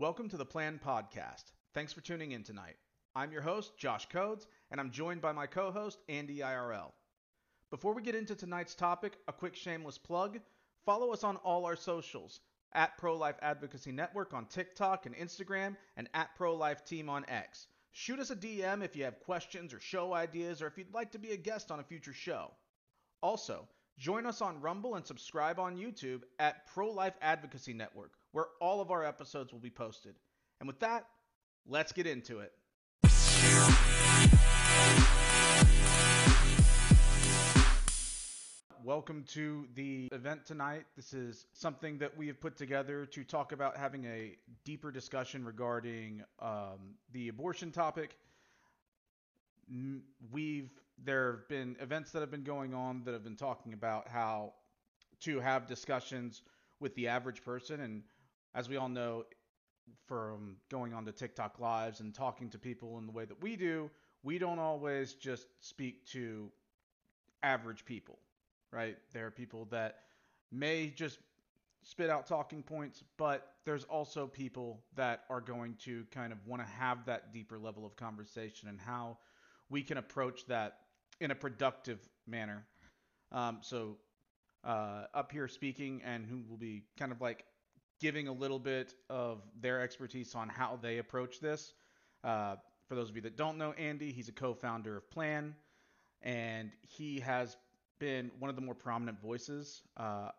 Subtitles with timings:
[0.00, 1.52] Welcome to the Plan Podcast.
[1.74, 2.76] Thanks for tuning in tonight.
[3.14, 6.92] I'm your host, Josh Codes, and I'm joined by my co host, Andy IRL.
[7.70, 10.40] Before we get into tonight's topic, a quick shameless plug.
[10.86, 12.40] Follow us on all our socials
[12.72, 17.26] at Pro Life Advocacy Network on TikTok and Instagram, and at Pro Life Team on
[17.28, 17.66] X.
[17.92, 21.12] Shoot us a DM if you have questions or show ideas, or if you'd like
[21.12, 22.52] to be a guest on a future show.
[23.22, 23.68] Also,
[24.00, 28.80] join us on Rumble and subscribe on YouTube at Pro Life Advocacy Network, where all
[28.80, 30.14] of our episodes will be posted.
[30.58, 31.04] And with that,
[31.68, 32.50] let's get into it.
[38.82, 40.86] Welcome to the event tonight.
[40.96, 45.44] This is something that we have put together to talk about having a deeper discussion
[45.44, 48.16] regarding um, the abortion topic.
[50.32, 50.70] We've
[51.04, 54.52] there have been events that have been going on that have been talking about how
[55.20, 56.42] to have discussions
[56.80, 58.02] with the average person, and
[58.54, 59.24] as we all know,
[60.06, 63.56] from going on to TikTok lives and talking to people in the way that we
[63.56, 63.90] do,
[64.22, 66.50] we don't always just speak to
[67.42, 68.18] average people,
[68.72, 68.96] right?
[69.12, 70.00] There are people that
[70.52, 71.18] may just
[71.82, 76.62] spit out talking points, but there's also people that are going to kind of want
[76.62, 79.16] to have that deeper level of conversation and how
[79.70, 80.78] we can approach that
[81.20, 82.64] in a productive manner.
[83.32, 83.96] Um, so,
[84.64, 87.44] uh, up here speaking, and who will be kind of like
[88.00, 91.74] giving a little bit of their expertise on how they approach this.
[92.24, 92.56] Uh,
[92.88, 95.54] for those of you that don't know Andy, he's a co founder of Plan,
[96.22, 97.56] and he has
[97.98, 100.30] been one of the more prominent voices uh,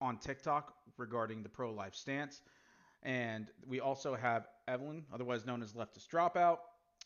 [0.00, 2.42] on TikTok regarding the pro life stance.
[3.02, 6.58] And we also have Evelyn, otherwise known as Leftist Dropout,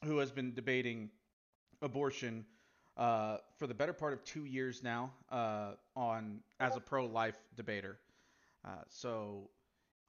[0.04, 1.10] who has been debating
[1.84, 2.44] abortion
[2.96, 7.36] uh, for the better part of two years now uh, on as a pro life
[7.56, 7.98] debater.
[8.64, 9.50] Uh, so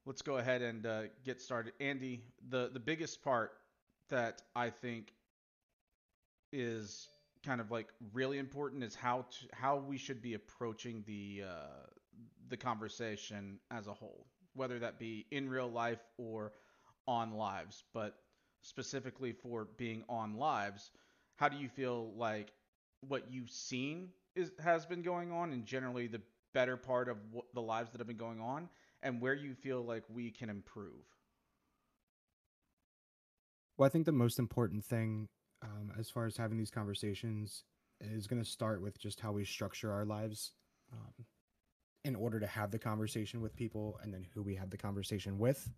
[0.05, 1.73] let's go ahead and uh, get started.
[1.79, 3.53] Andy, the, the biggest part
[4.09, 5.13] that I think
[6.53, 7.09] is
[7.45, 11.87] kind of like really important is how to, how we should be approaching the uh,
[12.49, 16.53] the conversation as a whole, whether that be in real life or
[17.07, 17.83] on lives.
[17.93, 18.15] But
[18.61, 20.91] specifically for being on lives,
[21.35, 22.51] how do you feel like
[23.01, 26.21] what you've seen is has been going on, and generally the
[26.53, 28.69] better part of what, the lives that have been going on,
[29.03, 31.03] and where you feel like we can improve?
[33.77, 35.27] Well, I think the most important thing
[35.61, 37.63] um, as far as having these conversations
[37.99, 40.51] is going to start with just how we structure our lives
[40.93, 41.25] um,
[42.03, 45.37] in order to have the conversation with people and then who we have the conversation
[45.37, 45.69] with.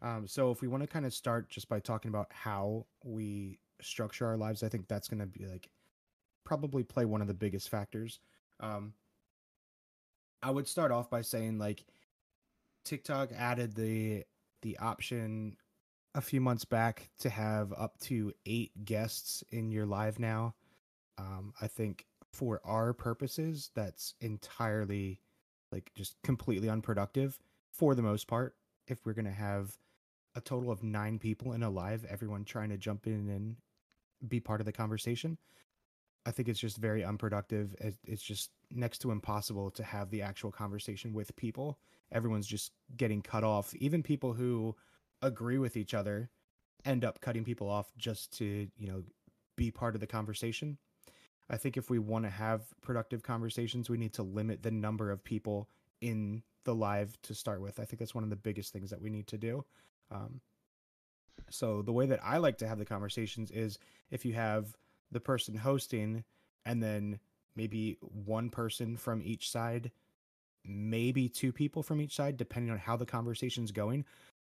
[0.00, 3.58] Um, so, if we want to kind of start just by talking about how we
[3.80, 5.68] structure our lives, I think that's going to be like
[6.44, 8.20] probably play one of the biggest factors.
[8.60, 8.94] Um,
[10.42, 11.84] I would start off by saying like
[12.84, 14.24] TikTok added the
[14.62, 15.56] the option
[16.14, 20.54] a few months back to have up to eight guests in your live now.
[21.18, 25.20] Um, I think for our purposes, that's entirely
[25.70, 27.38] like just completely unproductive
[27.72, 28.54] for the most part.
[28.86, 29.76] If we're gonna have
[30.34, 33.56] a total of nine people in a live, everyone trying to jump in and
[34.26, 35.38] be part of the conversation,
[36.26, 37.74] I think it's just very unproductive.
[38.04, 41.78] It's just next to impossible to have the actual conversation with people.
[42.12, 43.74] Everyone's just getting cut off.
[43.76, 44.76] Even people who
[45.22, 46.30] agree with each other
[46.84, 49.02] end up cutting people off just to, you know,
[49.56, 50.78] be part of the conversation.
[51.50, 55.10] I think if we want to have productive conversations, we need to limit the number
[55.10, 55.68] of people
[56.00, 57.80] in the live to start with.
[57.80, 59.64] I think that's one of the biggest things that we need to do.
[60.10, 60.40] Um,
[61.50, 63.78] so the way that I like to have the conversations is
[64.10, 64.76] if you have
[65.10, 66.24] the person hosting
[66.64, 67.18] and then
[67.56, 69.90] maybe one person from each side,
[70.64, 74.04] maybe two people from each side, depending on how the conversation's going.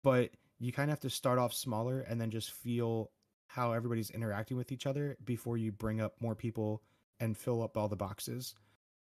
[0.02, 3.10] But you kind of have to start off smaller and then just feel
[3.46, 6.82] how everybody's interacting with each other before you bring up more people
[7.20, 8.54] and fill up all the boxes.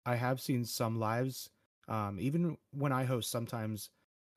[0.05, 1.49] I have seen some lives,
[1.87, 3.89] um, even when I host, sometimes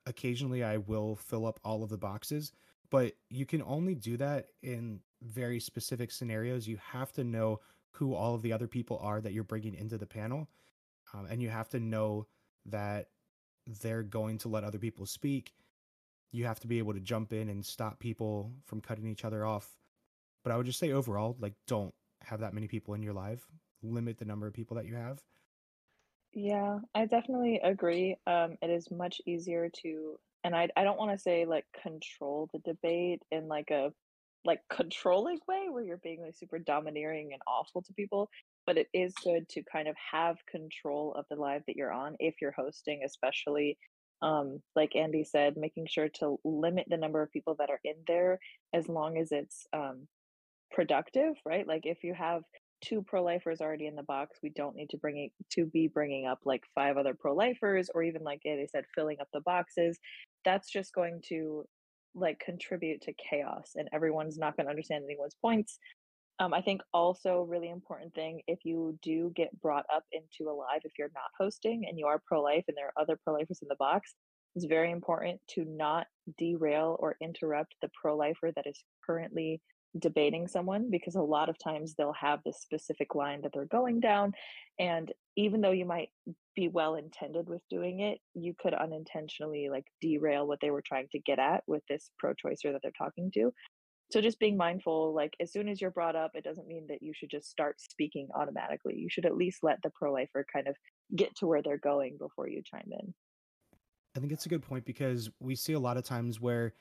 [0.05, 2.51] occasionally I will fill up all of the boxes,
[2.89, 6.67] but you can only do that in very specific scenarios.
[6.67, 7.59] You have to know
[7.91, 10.47] who all of the other people are that you're bringing into the panel,
[11.13, 12.27] um, and you have to know
[12.65, 13.09] that
[13.81, 15.53] they're going to let other people speak.
[16.31, 19.45] You have to be able to jump in and stop people from cutting each other
[19.45, 19.69] off.
[20.43, 23.45] But I would just say overall, like, don't have that many people in your live.
[23.81, 25.23] Limit the number of people that you have.
[26.33, 28.17] Yeah, I definitely agree.
[28.27, 32.49] Um, it is much easier to, and I I don't want to say like control
[32.53, 33.91] the debate in like a
[34.45, 38.29] like controlling way where you're being like super domineering and awful to people,
[38.67, 42.15] but it is good to kind of have control of the live that you're on
[42.19, 43.77] if you're hosting, especially
[44.21, 47.97] Um, like Andy said, making sure to limit the number of people that are in
[48.07, 48.39] there
[48.73, 50.07] as long as it's um,
[50.71, 51.67] productive, right?
[51.67, 52.43] Like if you have
[52.81, 56.25] two pro-lifers already in the box, we don't need to bring it to be bringing
[56.25, 59.97] up like five other pro-lifers or even like they said, filling up the boxes.
[60.43, 61.65] That's just going to
[62.13, 65.79] like contribute to chaos and everyone's not going to understand anyone's points.
[66.39, 70.53] Um, I think also really important thing if you do get brought up into a
[70.53, 73.69] live, if you're not hosting and you are pro-life and there are other pro-lifers in
[73.69, 74.15] the box,
[74.55, 76.07] it's very important to not
[76.37, 79.61] derail or interrupt the pro-lifer that is currently
[79.99, 83.99] debating someone because a lot of times they'll have this specific line that they're going
[83.99, 84.33] down
[84.79, 86.09] and even though you might
[86.55, 91.07] be well intended with doing it you could unintentionally like derail what they were trying
[91.11, 93.51] to get at with this pro choicer that they're talking to.
[94.11, 97.01] So just being mindful like as soon as you're brought up it doesn't mean that
[97.01, 98.95] you should just start speaking automatically.
[98.97, 100.75] You should at least let the pro lifer kind of
[101.15, 103.13] get to where they're going before you chime in.
[104.15, 106.73] I think it's a good point because we see a lot of times where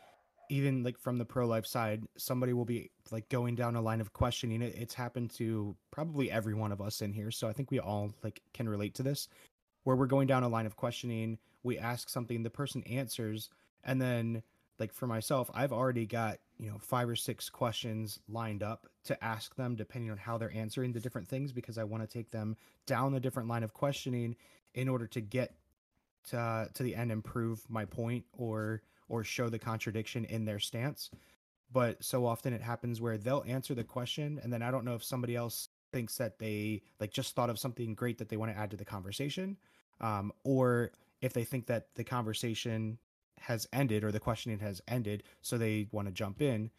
[0.50, 4.00] even like from the pro life side, somebody will be like going down a line
[4.00, 4.62] of questioning.
[4.62, 7.80] It, it's happened to probably every one of us in here, so I think we
[7.80, 9.28] all like can relate to this.
[9.84, 13.50] Where we're going down a line of questioning, we ask something, the person answers,
[13.84, 14.42] and then
[14.78, 19.24] like for myself, I've already got you know five or six questions lined up to
[19.24, 22.30] ask them depending on how they're answering the different things because I want to take
[22.30, 22.56] them
[22.86, 24.36] down a different line of questioning
[24.74, 25.54] in order to get
[26.30, 30.58] to to the end and prove my point or or show the contradiction in their
[30.58, 31.10] stance.
[31.72, 34.94] But so often it happens where they'll answer the question and then I don't know
[34.94, 38.52] if somebody else thinks that they like just thought of something great that they want
[38.52, 39.56] to add to the conversation
[40.00, 40.90] um, or
[41.20, 42.98] if they think that the conversation
[43.38, 46.70] has ended or the questioning has ended so they want to jump in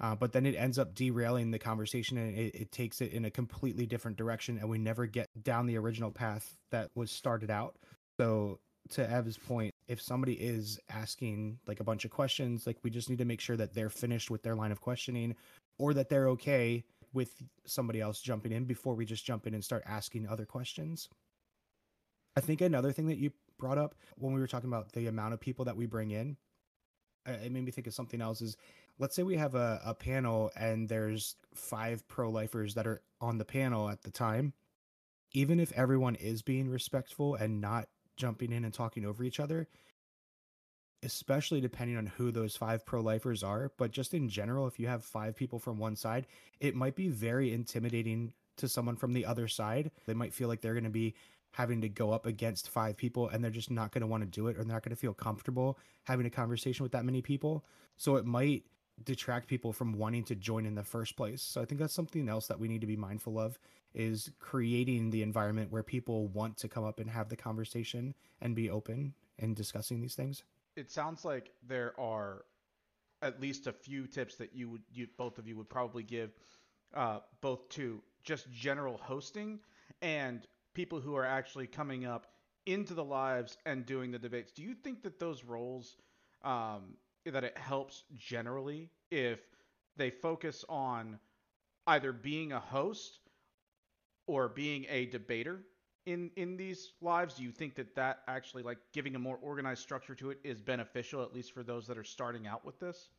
[0.00, 3.24] uh, but then it ends up derailing the conversation and it, it, takes it in
[3.24, 7.50] a completely different direction and we never get down the original path that was started
[7.50, 7.76] out
[8.16, 8.58] so
[8.90, 13.08] to ev's point if somebody is asking like a bunch of questions, like we just
[13.08, 15.34] need to make sure that they're finished with their line of questioning
[15.78, 17.30] or that they're okay with
[17.64, 21.08] somebody else jumping in before we just jump in and start asking other questions.
[22.36, 25.34] I think another thing that you brought up when we were talking about the amount
[25.34, 26.36] of people that we bring in,
[27.24, 28.56] it made me think of something else is
[28.98, 33.38] let's say we have a, a panel and there's five pro lifers that are on
[33.38, 34.52] the panel at the time.
[35.32, 39.68] Even if everyone is being respectful and not jumping in and talking over each other,
[41.02, 43.72] especially depending on who those five pro lifers are.
[43.76, 46.26] But just in general, if you have five people from one side,
[46.60, 49.90] it might be very intimidating to someone from the other side.
[50.06, 51.14] They might feel like they're going to be
[51.52, 54.28] having to go up against five people and they're just not going to want to
[54.28, 57.22] do it or they're not going to feel comfortable having a conversation with that many
[57.22, 57.64] people.
[57.96, 58.64] So it might
[59.04, 61.42] detract people from wanting to join in the first place.
[61.42, 63.58] So I think that's something else that we need to be mindful of
[63.94, 68.54] is creating the environment where people want to come up and have the conversation and
[68.54, 70.44] be open and discussing these things.
[70.76, 72.44] It sounds like there are
[73.22, 76.30] at least a few tips that you would you both of you would probably give
[76.94, 79.58] uh, both to just general hosting
[80.02, 82.26] and people who are actually coming up
[82.66, 84.52] into the lives and doing the debates.
[84.52, 85.96] Do you think that those roles
[86.44, 86.96] um,
[87.32, 89.40] that it helps generally if
[89.96, 91.18] they focus on
[91.86, 93.20] either being a host
[94.26, 95.62] or being a debater
[96.06, 97.34] in in these lives.
[97.34, 100.60] Do you think that that actually like giving a more organized structure to it is
[100.60, 103.10] beneficial at least for those that are starting out with this?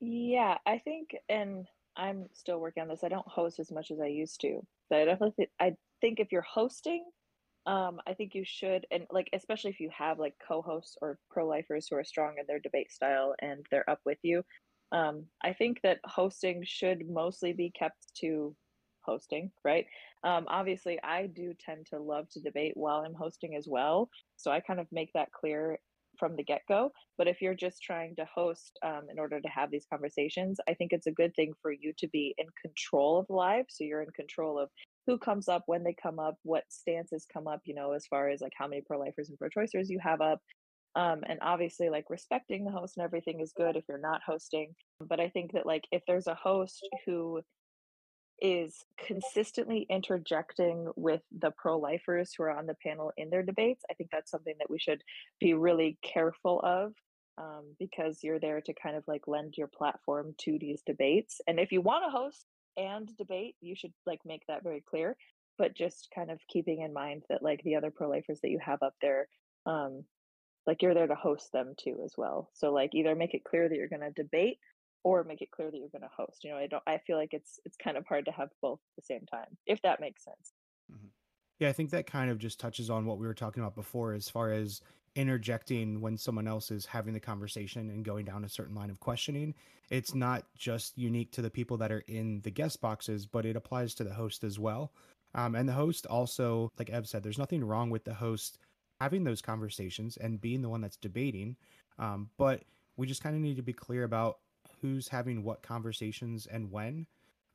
[0.00, 1.66] Yeah i think and
[1.96, 4.98] i'm still working on this i don't host as much as i used to but
[4.98, 7.04] i definitely th- i think if you're hosting
[7.66, 11.86] um, I think you should, and like especially if you have like co-hosts or pro-lifers
[11.88, 14.42] who are strong in their debate style and they're up with you.
[14.92, 18.54] Um, I think that hosting should mostly be kept to
[19.02, 19.86] hosting, right?
[20.22, 24.50] Um, obviously, I do tend to love to debate while I'm hosting as well, so
[24.50, 25.78] I kind of make that clear
[26.18, 26.92] from the get-go.
[27.18, 30.74] But if you're just trying to host um, in order to have these conversations, I
[30.74, 33.66] think it's a good thing for you to be in control of live.
[33.68, 34.70] So you're in control of
[35.06, 38.30] who comes up, when they come up, what stances come up, you know, as far
[38.30, 40.40] as like how many pro lifers and pro choicers you have up.
[40.96, 44.74] Um, and obviously, like respecting the host and everything is good if you're not hosting.
[45.00, 47.40] But I think that, like, if there's a host who
[48.40, 53.82] is consistently interjecting with the pro lifers who are on the panel in their debates,
[53.90, 55.02] I think that's something that we should
[55.40, 56.92] be really careful of
[57.38, 61.40] um, because you're there to kind of like lend your platform to these debates.
[61.46, 62.46] And if you want to host,
[62.76, 65.16] and debate, you should like make that very clear.
[65.56, 68.58] But just kind of keeping in mind that like the other pro lifers that you
[68.58, 69.28] have up there,
[69.66, 70.04] um,
[70.66, 72.50] like you're there to host them too as well.
[72.54, 74.58] So like either make it clear that you're gonna debate
[75.04, 76.42] or make it clear that you're gonna host.
[76.42, 78.80] You know, I don't I feel like it's it's kind of hard to have both
[78.80, 80.52] at the same time, if that makes sense.
[80.92, 81.06] Mm-hmm.
[81.60, 84.12] Yeah, I think that kind of just touches on what we were talking about before
[84.12, 84.80] as far as
[85.16, 89.00] interjecting when someone else is having the conversation and going down a certain line of
[89.00, 89.54] questioning.
[89.90, 93.56] It's not just unique to the people that are in the guest boxes, but it
[93.56, 94.92] applies to the host as well.
[95.34, 98.58] Um, and the host also, like Ev said, there's nothing wrong with the host
[99.00, 101.56] having those conversations and being the one that's debating.
[101.98, 102.62] Um, but
[102.96, 104.38] we just kind of need to be clear about
[104.80, 107.06] who's having what conversations and when.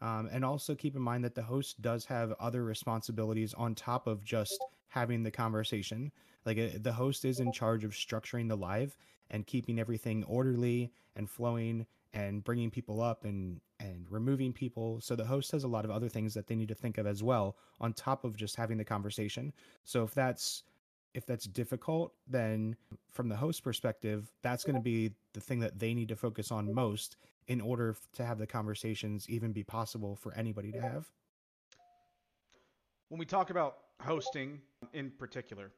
[0.02, 4.08] Um, and also keep in mind that the host does have other responsibilities on top
[4.08, 4.58] of just
[4.90, 6.12] having the conversation.
[6.46, 8.98] Like uh, the host is in charge of structuring the live
[9.32, 15.00] and keeping everything orderly and flowing and bringing people up and and removing people.
[15.00, 17.08] So the host has a lot of other things that they need to think of
[17.08, 19.54] as well on top of just having the conversation.
[19.84, 20.64] So if that's
[21.14, 22.76] if that's difficult, then
[23.12, 26.52] from the host perspective, that's going to be the thing that they need to focus
[26.52, 27.18] on most
[27.48, 31.10] in order to have the conversations even be possible for anybody to have.
[33.08, 34.62] When we talk about hosting
[34.94, 35.72] in particular,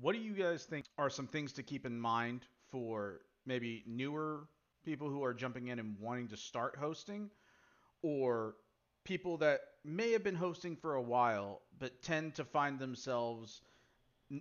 [0.00, 4.48] what do you guys think are some things to keep in mind for maybe newer
[4.84, 7.30] people who are jumping in and wanting to start hosting
[8.02, 8.54] or
[9.04, 13.62] people that may have been hosting for a while but tend to find themselves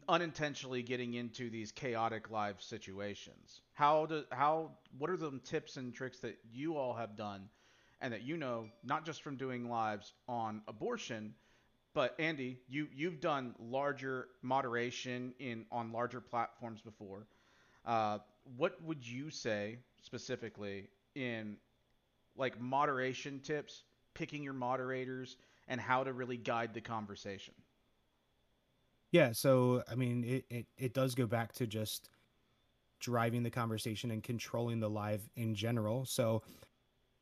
[0.07, 3.61] unintentionally getting into these chaotic live situations.
[3.73, 7.49] How do how what are the tips and tricks that you all have done
[7.99, 11.33] and that you know not just from doing lives on abortion,
[11.93, 17.27] but Andy, you you've done larger moderation in on larger platforms before.
[17.85, 18.19] Uh,
[18.57, 21.57] what would you say specifically in
[22.35, 23.83] like moderation tips,
[24.13, 27.53] picking your moderators, and how to really guide the conversation?
[29.11, 32.09] Yeah, so I mean, it, it, it does go back to just
[32.99, 36.05] driving the conversation and controlling the live in general.
[36.05, 36.43] So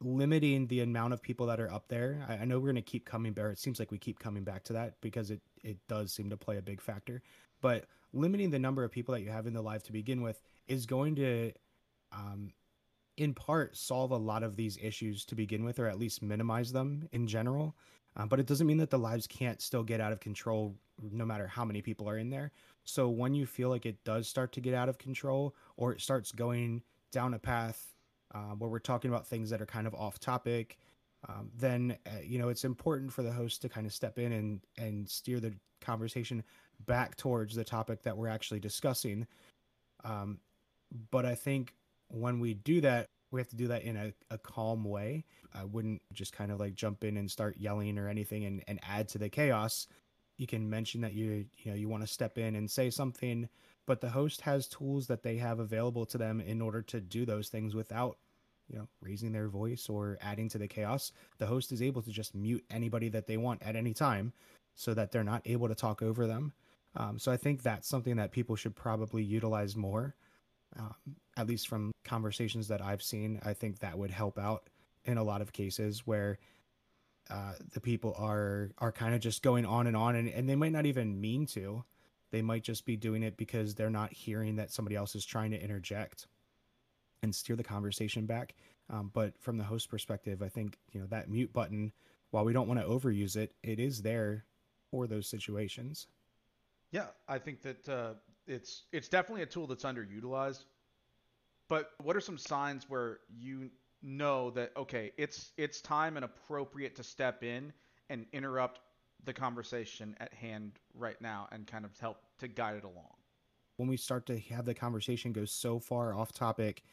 [0.02, 2.26] limiting the amount of people that are up there.
[2.28, 3.52] I, I know we're going to keep coming back.
[3.52, 6.38] It seems like we keep coming back to that because it it does seem to
[6.38, 7.22] play a big factor.
[7.62, 10.42] But limiting the number of people that you have in the live to begin with
[10.68, 11.52] is going to,
[12.14, 12.54] um,
[13.18, 16.72] in part, solve a lot of these issues to begin with, or at least minimize
[16.72, 17.76] them in general.
[18.16, 20.76] Um, but it doesn't mean that the lives can't still get out of control
[21.12, 22.52] no matter how many people are in there.
[22.84, 26.02] So when you feel like it does start to get out of control or it
[26.02, 27.94] starts going down a path
[28.34, 30.78] uh, where we're talking about things that are kind of off topic,
[31.28, 34.32] um, then uh, you know it's important for the host to kind of step in
[34.32, 36.44] and and steer the conversation
[36.86, 39.28] back towards the topic that we're actually discussing.
[40.04, 40.40] Um,
[41.12, 41.76] but I think
[42.10, 45.26] when we do that, we have to do that in a, a calm way.
[45.54, 48.80] I wouldn't just kind of like jump in and start yelling or anything and, and
[48.88, 49.88] add to the chaos.
[50.38, 53.50] You can mention that you you know you want to step in and say something,
[53.90, 57.26] but the host has tools that they have available to them in order to do
[57.26, 58.20] those things without
[58.68, 61.12] you know raising their voice or adding to the chaos.
[61.40, 64.32] The host is able to just mute anybody that they want at any time,
[64.76, 66.54] so that they're not able to talk over them.
[66.96, 70.14] Um, so I think that's something that people should probably utilize more.
[70.78, 70.94] Um,
[71.36, 74.70] at least from conversations that I've seen, I think that would help out
[75.04, 76.38] in a lot of cases where
[77.32, 80.56] uh, the people are are kind of just going on and on, and, and they
[80.56, 81.84] might not even mean to.
[82.32, 85.52] They might just be doing it because they're not hearing that somebody else is trying
[85.52, 86.28] to interject
[87.24, 88.56] and steer the conversation back.
[88.90, 91.92] Um, but from the host perspective, I think you know that mute button.
[92.32, 94.46] While we don't want to overuse it, it is there
[94.92, 96.08] for those situations.
[96.92, 98.14] Yeah, I think that uh,
[98.48, 100.64] it's it's definitely a tool that's underutilized.
[101.68, 103.70] But what are some signs where you
[104.02, 107.72] know that okay, it's it's time and appropriate to step in
[108.10, 108.80] and interrupt
[109.26, 113.16] the conversation at hand right now and kind of help to guide it along?
[113.78, 116.84] When we start to have the conversation go so far off topic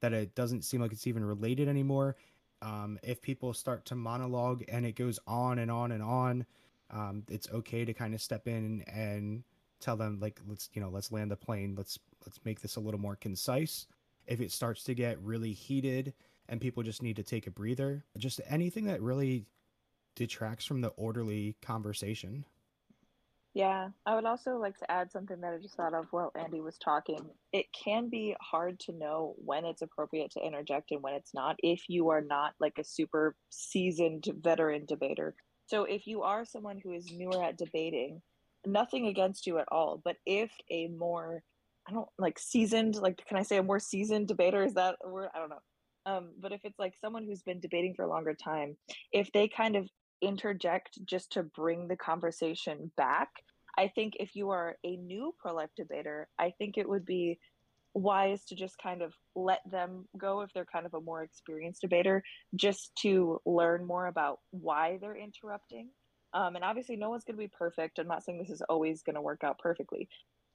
[0.00, 2.16] that it doesn't seem like it's even related anymore.
[2.60, 6.46] Um, if people start to monologue and it goes on and on and on,
[6.90, 9.44] um, it's okay to kind of step in and
[9.80, 12.80] tell them like let's you know let's land the plane let's let's make this a
[12.80, 13.86] little more concise
[14.26, 16.14] if it starts to get really heated
[16.48, 19.44] and people just need to take a breather just anything that really
[20.14, 22.44] detracts from the orderly conversation
[23.54, 26.60] yeah i would also like to add something that i just thought of while andy
[26.60, 27.20] was talking
[27.52, 31.56] it can be hard to know when it's appropriate to interject and when it's not
[31.62, 35.34] if you are not like a super seasoned veteran debater
[35.66, 38.20] so if you are someone who is newer at debating
[38.66, 40.00] nothing against you at all.
[40.04, 41.42] But if a more,
[41.88, 44.62] I don't like seasoned, like, can I say a more seasoned debater?
[44.62, 45.28] Is that a word?
[45.34, 45.62] I don't know.
[46.06, 48.76] Um, but if it's like someone who's been debating for a longer time,
[49.12, 49.88] if they kind of
[50.24, 53.28] interject just to bring the conversation back,
[53.76, 57.38] I think if you are a new pro life debater, I think it would be
[57.94, 61.82] wise to just kind of let them go if they're kind of a more experienced
[61.82, 62.22] debater,
[62.54, 65.90] just to learn more about why they're interrupting
[66.34, 67.98] um, and obviously, no one's going to be perfect.
[67.98, 70.08] I'm not saying this is always going to work out perfectly,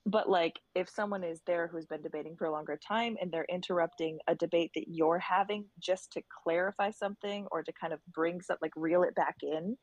[0.05, 3.45] but like if someone is there who's been debating for a longer time and they're
[3.49, 8.41] interrupting a debate that you're having just to clarify something or to kind of bring
[8.41, 9.77] something like reel it back in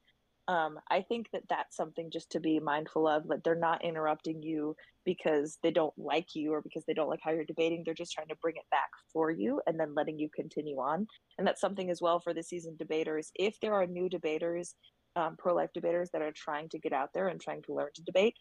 [0.49, 4.42] um, i think that that's something just to be mindful of that they're not interrupting
[4.42, 4.75] you
[5.06, 7.82] because they don't like you or because they don't like how you're debating.
[7.85, 11.06] They're just trying to bring it back for you and then letting you continue on.
[11.38, 13.30] And that's something as well for the seasoned debaters.
[13.37, 14.75] If there are new debaters
[15.14, 18.02] um, pro-life debaters that are trying to get out there and trying to learn to
[18.02, 18.35] debate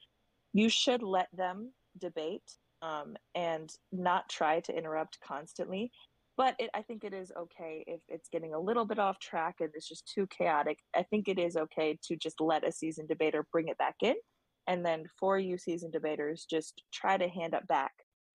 [0.56, 2.50] you should let them debate
[2.82, 5.92] um, and not try to interrupt constantly.
[6.38, 9.56] But it, I think it is okay if it's getting a little bit off track
[9.60, 10.80] and it's just too chaotic.
[10.96, 14.16] I think it is okay to just let a seasoned debater bring it back in.
[14.66, 17.92] And then for you seasoned debaters, just try to hand it back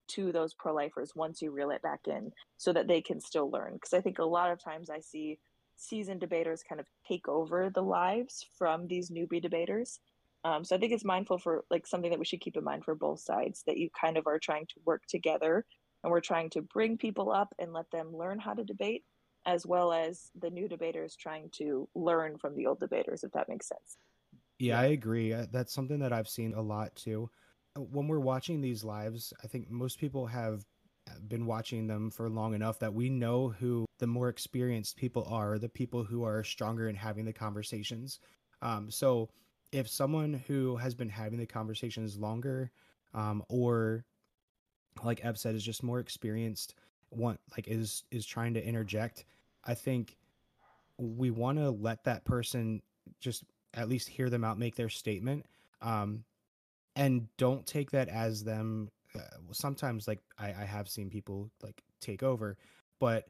[0.09, 3.49] to those pro lifers once you reel it back in so that they can still
[3.49, 3.73] learn.
[3.73, 5.39] Because I think a lot of times I see
[5.75, 9.99] seasoned debaters kind of take over the lives from these newbie debaters
[10.43, 12.83] um, so I think it's mindful for like something that we should keep in mind
[12.83, 15.65] for both sides that you kind of are trying to work together
[16.03, 19.03] and we're trying to bring people up and let them learn how to debate
[19.45, 23.49] as well as the new debaters trying to learn from the old debaters if that
[23.49, 23.97] makes sense.
[24.59, 25.33] Yeah i agree.
[25.33, 27.29] Uh, that's something that i've seen a lot too.
[27.75, 30.63] Uh, when we're watching these lives i think most people have
[31.09, 35.25] uh, been watching them for long enough that we know who the more experienced people
[35.29, 38.19] are the people who are stronger in having the conversations.
[38.61, 39.29] Um, so
[39.71, 42.71] if someone who has been having the conversations longer
[43.13, 44.05] um, or
[45.03, 46.75] like Ev said is just more experienced
[47.11, 49.25] want like is is trying to interject
[49.65, 50.17] i think
[50.97, 52.81] we want to let that person
[53.19, 55.45] just at least hear them out make their statement
[55.81, 56.23] um
[56.95, 59.19] and don't take that as them uh,
[59.51, 62.57] sometimes like I, I have seen people like take over
[62.99, 63.27] but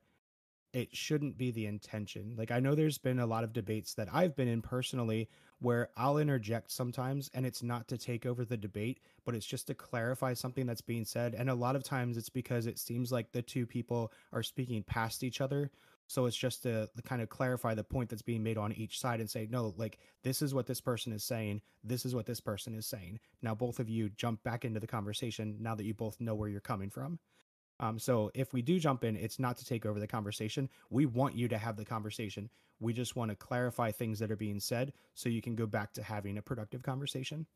[0.73, 4.07] it shouldn't be the intention like i know there's been a lot of debates that
[4.13, 5.27] i've been in personally
[5.61, 9.67] where I'll interject sometimes and it's not to take over the debate, but it's just
[9.67, 11.35] to clarify something that's being said.
[11.35, 14.81] And a lot of times it's because it seems like the two people are speaking
[14.81, 15.69] past each other.
[16.07, 19.19] So it's just to kind of clarify the point that's being made on each side
[19.19, 21.61] and say, no, like this is what this person is saying.
[21.83, 23.19] This is what this person is saying.
[23.41, 26.49] Now, both of you jump back into the conversation now that you both know where
[26.49, 27.19] you're coming from.
[27.81, 30.69] Um, so if we do jump in, it's not to take over the conversation.
[30.91, 32.49] We want you to have the conversation.
[32.79, 35.91] We just want to clarify things that are being said so you can go back
[35.93, 37.47] to having a productive conversation.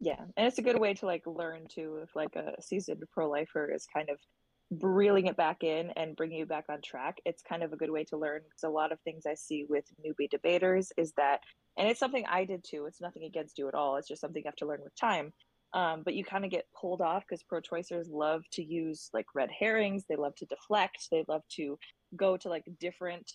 [0.00, 3.30] Yeah, and it's a good way to like learn too if like a seasoned pro
[3.30, 4.18] lifer is kind of
[4.82, 7.18] reeling it back in and bringing you back on track.
[7.24, 9.64] It's kind of a good way to learn because a lot of things I see
[9.68, 11.40] with newbie debaters is that,
[11.78, 12.86] and it's something I did too.
[12.86, 13.96] It's nothing against you at all.
[13.96, 15.32] It's just something you have to learn with time
[15.74, 19.50] um, but you kind of get pulled off because pro-choicers love to use like red
[19.50, 21.78] herrings they love to deflect they love to
[22.16, 23.30] go to like different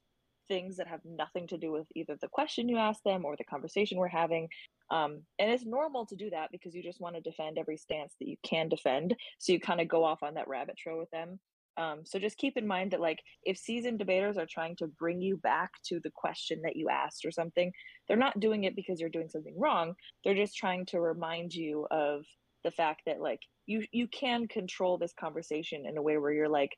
[0.51, 3.43] things that have nothing to do with either the question you ask them or the
[3.45, 4.49] conversation we're having.
[4.89, 8.13] Um, and it's normal to do that because you just want to defend every stance
[8.19, 9.15] that you can defend.
[9.39, 11.39] So you kind of go off on that rabbit trail with them
[11.77, 15.21] um, so just keep in mind that like if seasoned debaters are trying to bring
[15.21, 17.71] you back to the question that you asked or something,
[18.07, 19.93] they're not doing it because you're doing something wrong.
[20.23, 22.25] They're just trying to remind you of
[22.63, 26.49] the fact that like you you can control this conversation in a way where you're
[26.49, 26.71] like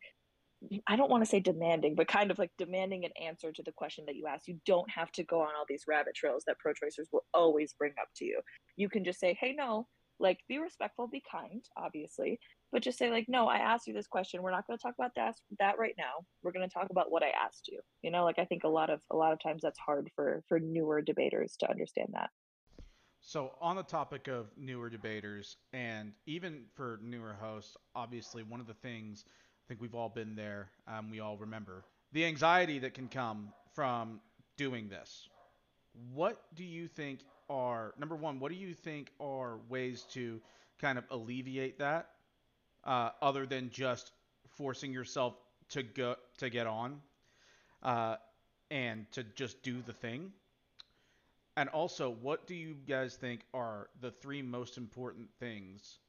[0.87, 3.71] I don't want to say demanding, but kind of like demanding an answer to the
[3.73, 4.47] question that you asked.
[4.47, 7.73] You don't have to go on all these rabbit trails that pro choicers will always
[7.73, 8.39] bring up to you.
[8.77, 9.87] You can just say, hey, no,
[10.23, 12.39] like be respectful, be kind, obviously,
[12.71, 14.41] but just say like no i asked you this question.
[14.41, 16.25] We're not going to talk about that that right now.
[16.41, 17.79] We're going to talk about what i asked you.
[18.01, 20.41] You know like i think a lot of a lot of times that's hard for
[20.47, 22.31] for newer debaters to understand that.
[23.21, 28.67] So on the topic of newer debaters and even for newer hosts obviously one of
[28.67, 32.93] the things i think we've all been there um, we all remember the anxiety that
[32.93, 34.21] can come from
[34.57, 35.27] doing this.
[36.13, 37.19] What do you think
[37.53, 40.41] are number one what do you think are ways to
[40.81, 42.09] kind of alleviate that
[42.83, 44.11] uh, other than just
[44.57, 45.35] forcing yourself
[45.69, 46.99] to go to get on
[47.81, 48.15] uh,
[48.69, 50.31] and to just do the thing.
[51.55, 55.99] And also, what do you guys think are the three most important things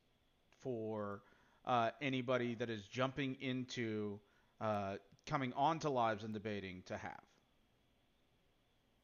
[0.63, 1.21] for
[1.67, 4.19] uh, anybody that is jumping into
[4.61, 4.95] uh,
[5.27, 7.34] coming on to lives and debating to have?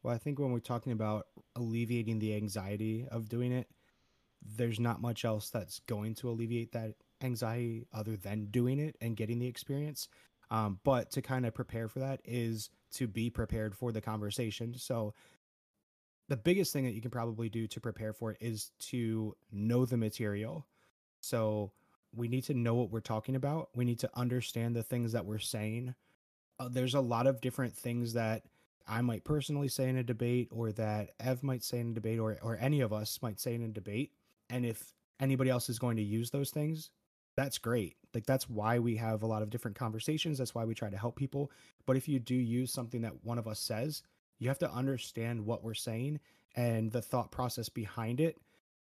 [0.02, 3.68] Well, I think when we're talking about alleviating the anxiety of doing it,
[4.42, 9.16] there's not much else that's going to alleviate that anxiety other than doing it and
[9.16, 10.08] getting the experience.
[10.50, 14.74] Um, but to kind of prepare for that is to be prepared for the conversation.
[14.76, 15.14] So
[16.28, 19.84] the biggest thing that you can probably do to prepare for it is to know
[19.84, 20.66] the material.
[21.20, 21.72] So
[22.14, 23.68] we need to know what we're talking about.
[23.74, 25.94] We need to understand the things that we're saying.
[26.58, 28.42] Uh, there's a lot of different things that
[28.90, 32.18] I might personally say in a debate, or that Ev might say in a debate,
[32.18, 34.12] or or any of us might say in a debate.
[34.50, 36.90] And if anybody else is going to use those things,
[37.36, 37.96] that's great.
[38.12, 40.38] Like that's why we have a lot of different conversations.
[40.38, 41.52] That's why we try to help people.
[41.86, 44.02] But if you do use something that one of us says,
[44.40, 46.18] you have to understand what we're saying
[46.56, 48.38] and the thought process behind it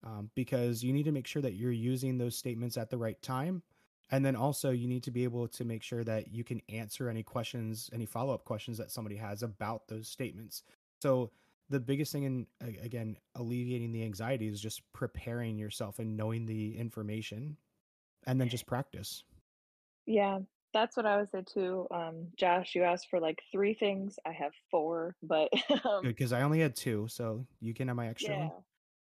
[0.04, 3.20] um, because you need to make sure that you're using those statements at the right
[3.22, 3.62] time
[4.10, 7.08] and then also you need to be able to make sure that you can answer
[7.08, 10.62] any questions any follow-up questions that somebody has about those statements
[11.02, 11.30] so
[11.68, 12.46] the biggest thing in
[12.82, 17.56] again alleviating the anxiety is just preparing yourself and knowing the information
[18.26, 19.24] and then just practice
[20.06, 20.40] Yeah,
[20.72, 21.86] that's what I would say too.
[21.90, 24.18] Um, Josh, you asked for like three things.
[24.26, 25.48] I have four, but
[25.84, 28.50] um, good because i only had two so you can have my extra yeah, one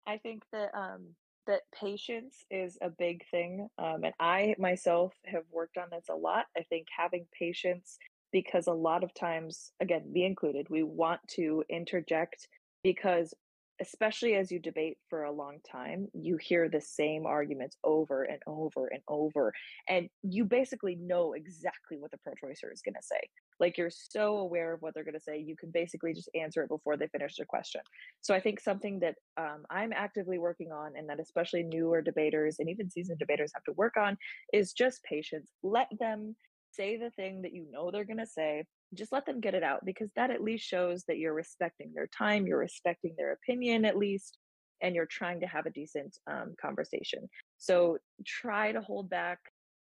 [0.08, 1.16] I think that um
[1.48, 3.68] that patience is a big thing.
[3.78, 6.46] Um, and I myself have worked on this a lot.
[6.58, 7.98] I think having patience
[8.32, 12.48] because a lot of times, again, me included, we want to interject
[12.84, 13.34] because
[13.82, 18.40] especially as you debate for a long time, you hear the same arguments over and
[18.46, 19.52] over and over.
[19.90, 23.20] And you basically know exactly what the pro choicer is going to say.
[23.60, 26.64] Like you're so aware of what they're going to say, you can basically just answer
[26.64, 27.82] it before they finish their question.
[28.22, 32.58] So I think something that um, I'm actively working on, and that especially newer debaters
[32.60, 34.18] and even seasoned debaters have to work on,
[34.54, 35.50] is just patience.
[35.64, 36.36] Let them
[36.74, 39.64] say the thing that you know they're going to say just let them get it
[39.64, 43.86] out because that at least shows that you're respecting their time, you're respecting their opinion
[43.86, 44.38] at least,
[44.82, 47.30] and you're trying to have a decent um, conversation.
[47.58, 49.40] So try to hold back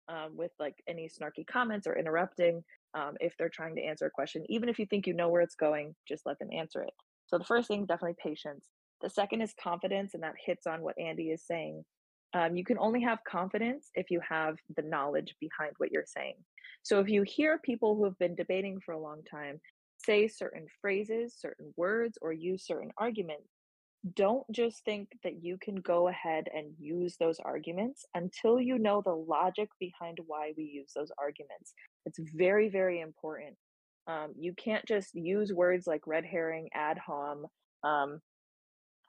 [0.07, 2.63] um, with like any snarky comments or interrupting
[2.93, 4.43] um, if they're trying to answer a question.
[4.49, 6.93] Even if you think you know where it's going, just let them answer it.
[7.27, 8.67] So the first thing, definitely patience.
[9.01, 11.83] The second is confidence, and that hits on what Andy is saying.
[12.33, 16.35] Um, you can only have confidence if you have the knowledge behind what you're saying.
[16.83, 19.59] So if you hear people who have been debating for a long time
[20.05, 23.49] say certain phrases, certain words, or use certain arguments,
[24.15, 29.01] don't just think that you can go ahead and use those arguments until you know
[29.03, 31.73] the logic behind why we use those arguments.
[32.05, 33.55] It's very, very important.
[34.07, 37.45] Um, you can't just use words like red herring, ad hom,
[37.83, 38.19] um,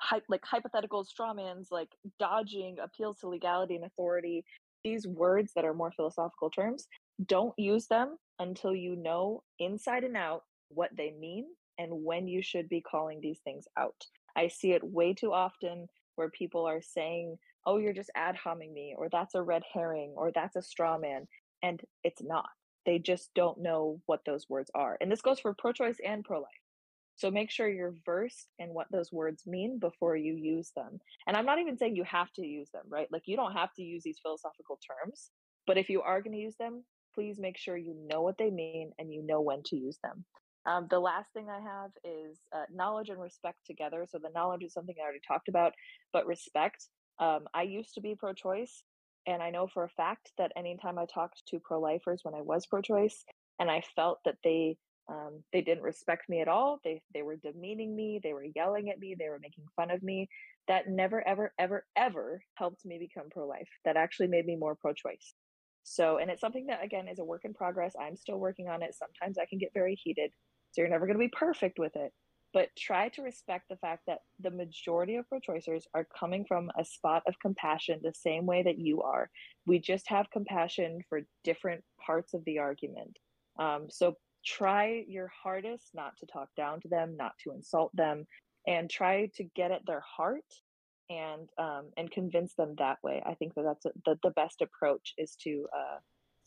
[0.03, 1.89] hy- like hypothetical strawmans, like
[2.19, 4.45] dodging appeals to legality and authority.
[4.85, 6.89] These words that are more philosophical terms,
[7.27, 11.47] don't use them until you know inside and out what they mean
[11.79, 14.05] and when you should be calling these things out.
[14.37, 15.87] I see it way too often
[16.17, 20.15] where people are saying, oh, you're just ad homing me, or that's a red herring,
[20.17, 21.29] or that's a straw man.
[21.63, 22.49] And it's not.
[22.85, 24.99] They just don't know what those words are.
[25.01, 26.62] And this goes for pro choice and pro life.
[27.17, 30.99] So make sure you're versed in what those words mean before you use them.
[31.27, 33.09] And I'm not even saying you have to use them, right?
[33.13, 35.31] Like you don't have to use these philosophical terms,
[35.67, 38.51] but if you are going to use them, please make sure you know what they
[38.51, 40.25] mean and you know when to use them.
[40.65, 44.07] Um, the last thing I have is uh, knowledge and respect together.
[44.09, 45.73] So the knowledge is something I already talked about,
[46.13, 46.87] but respect.
[47.19, 48.83] Um, I used to be pro choice,
[49.27, 52.43] and I know for a fact that anytime I talked to pro lifers when I
[52.43, 53.25] was pro choice,
[53.59, 54.77] and I felt that they
[55.09, 56.81] um, they didn't respect me at all.
[56.85, 58.21] They they were demeaning me.
[58.23, 59.17] They were yelling at me.
[59.19, 60.29] They were making fun of me.
[60.69, 63.69] That never, ever, ever, ever helped me become pro life.
[63.85, 65.35] That actually made me more pro choice.
[65.83, 67.95] So, and it's something that again is a work in progress.
[68.01, 68.95] I'm still working on it.
[68.95, 70.31] Sometimes I can get very heated.
[70.71, 72.13] So you're never going to be perfect with it.
[72.55, 76.71] But try to respect the fact that the majority of pro choicers are coming from
[76.79, 79.31] a spot of compassion the same way that you are.
[79.67, 83.19] We just have compassion for different parts of the argument.
[83.59, 88.27] Um, so try your hardest not to talk down to them, not to insult them,
[88.67, 90.45] and try to get at their heart
[91.11, 93.23] and um, and convince them that way.
[93.25, 95.99] I think that that's a, the the best approach is to uh,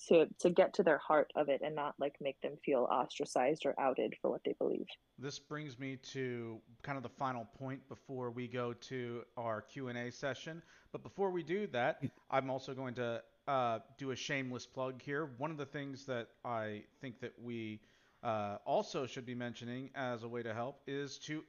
[0.07, 3.65] to to get to their heart of it and not like make them feel ostracized
[3.65, 4.85] or outed for what they believe.
[5.17, 10.11] This brings me to kind of the final point before we go to our Q&A
[10.11, 10.61] session.
[10.91, 15.29] But before we do that, I'm also going to uh, do a shameless plug here.
[15.37, 17.81] One of the things that I think that we
[18.23, 21.43] uh, also should be mentioning as a way to help is to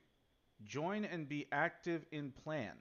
[0.64, 2.74] join and be active in Plan.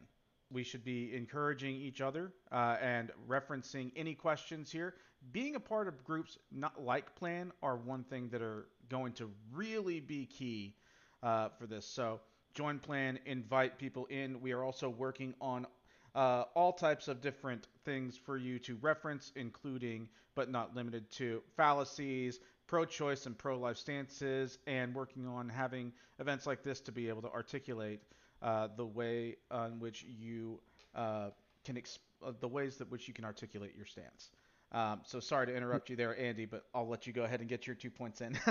[0.52, 4.96] We should be encouraging each other uh, and referencing any questions here.
[5.32, 9.32] Being a part of groups not like Plan are one thing that are going to
[9.54, 10.76] really be key
[11.24, 11.88] uh, for this.
[11.88, 12.20] So
[12.54, 14.40] join Plan, invite people in.
[14.42, 15.66] We are also working on
[16.14, 21.42] uh, all types of different things for you to reference, including but not limited to
[21.56, 26.92] fallacies, pro choice and pro life stances, and working on having events like this to
[26.92, 28.02] be able to articulate
[28.42, 30.60] uh, the way on which you
[30.94, 31.30] uh,
[31.64, 34.32] can, exp- uh, the ways that which you can articulate your stance.
[34.72, 37.48] Um, so sorry to interrupt you there, Andy, but I'll let you go ahead and
[37.48, 38.38] get your two points in.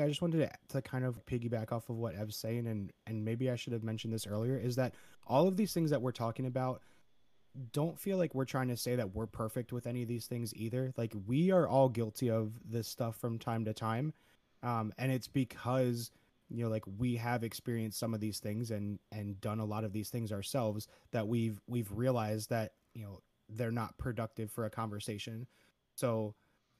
[0.00, 3.24] I just wanted to, to kind of piggyback off of what Ev's saying, and and
[3.24, 4.94] maybe I should have mentioned this earlier, is that
[5.26, 6.82] all of these things that we're talking about,
[7.72, 10.54] don't feel like we're trying to say that we're perfect with any of these things
[10.54, 10.92] either.
[10.96, 14.12] Like we are all guilty of this stuff from time to time.
[14.62, 16.10] Um, and it's because
[16.50, 19.84] you know like we have experienced some of these things and and done a lot
[19.84, 24.64] of these things ourselves that we've we've realized that you know they're not productive for
[24.64, 25.46] a conversation
[25.94, 26.34] so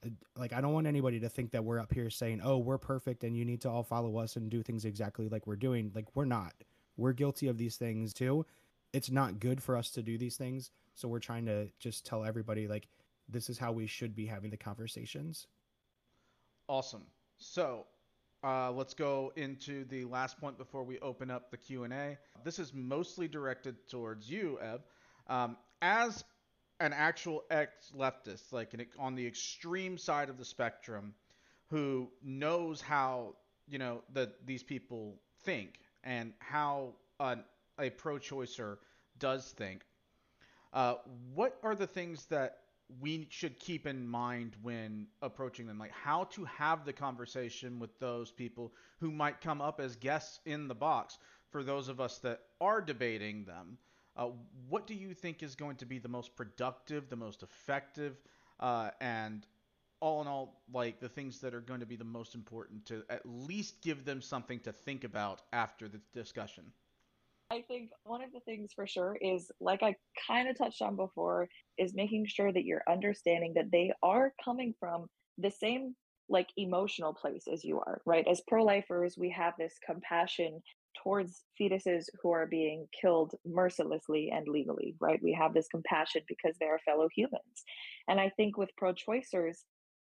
[0.05, 2.77] uh, like i don't want anybody to think that we're up here saying oh we're
[2.77, 5.91] perfect and you need to all follow us and do things exactly like we're doing
[5.93, 6.53] like we're not
[6.97, 8.45] we're guilty of these things too
[8.93, 12.23] it's not good for us to do these things so we're trying to just tell
[12.23, 12.87] everybody like
[13.27, 15.47] this is how we should be having the conversations
[16.67, 17.05] awesome
[17.37, 17.85] so
[18.43, 22.17] uh, let's go into the last point before we open up the Q&A.
[22.43, 24.79] This is mostly directed towards you, Ev.
[25.27, 26.23] Um, as
[26.79, 31.13] an actual ex-leftist, like an, on the extreme side of the spectrum,
[31.69, 33.35] who knows how
[33.67, 36.93] you know that these people think and how
[37.79, 38.77] a pro-choicer
[39.17, 39.83] does think.
[40.71, 40.95] Uh,
[41.33, 42.59] what are the things that
[43.01, 47.97] we should keep in mind when approaching them like how to have the conversation with
[47.99, 51.17] those people who might come up as guests in the box
[51.51, 53.77] for those of us that are debating them
[54.17, 54.27] uh,
[54.69, 58.17] what do you think is going to be the most productive the most effective
[58.59, 59.45] uh, and
[59.99, 63.03] all in all like the things that are going to be the most important to
[63.09, 66.63] at least give them something to think about after the discussion
[67.51, 69.95] I think one of the things for sure is, like I
[70.27, 74.75] kind of touched on before, is making sure that you're understanding that they are coming
[74.79, 75.07] from
[75.37, 75.95] the same
[76.29, 78.27] like emotional place as you are, right?
[78.29, 80.61] As pro lifers, we have this compassion
[81.03, 85.19] towards fetuses who are being killed mercilessly and legally, right?
[85.23, 87.63] We have this compassion because they are fellow humans.
[88.07, 89.57] And I think with pro choicers,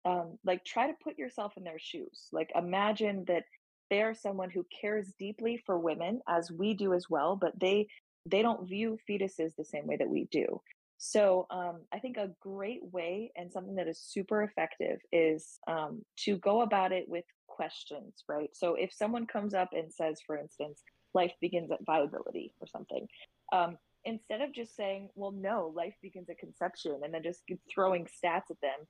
[0.05, 2.29] um, like try to put yourself in their shoes.
[2.33, 3.45] Like imagine that
[3.91, 7.87] they are someone who cares deeply for women as we do as well but they
[8.27, 10.61] they don't view fetuses the same way that we do.
[10.97, 16.03] So um, i think a great way and something that is super effective is um,
[16.25, 18.51] to go about it with questions right?
[18.53, 23.07] So if someone comes up and says for instance life begins at viability or something
[23.53, 27.43] um, instead of just saying well no life begins at conception and then just
[27.73, 28.81] throwing stats at them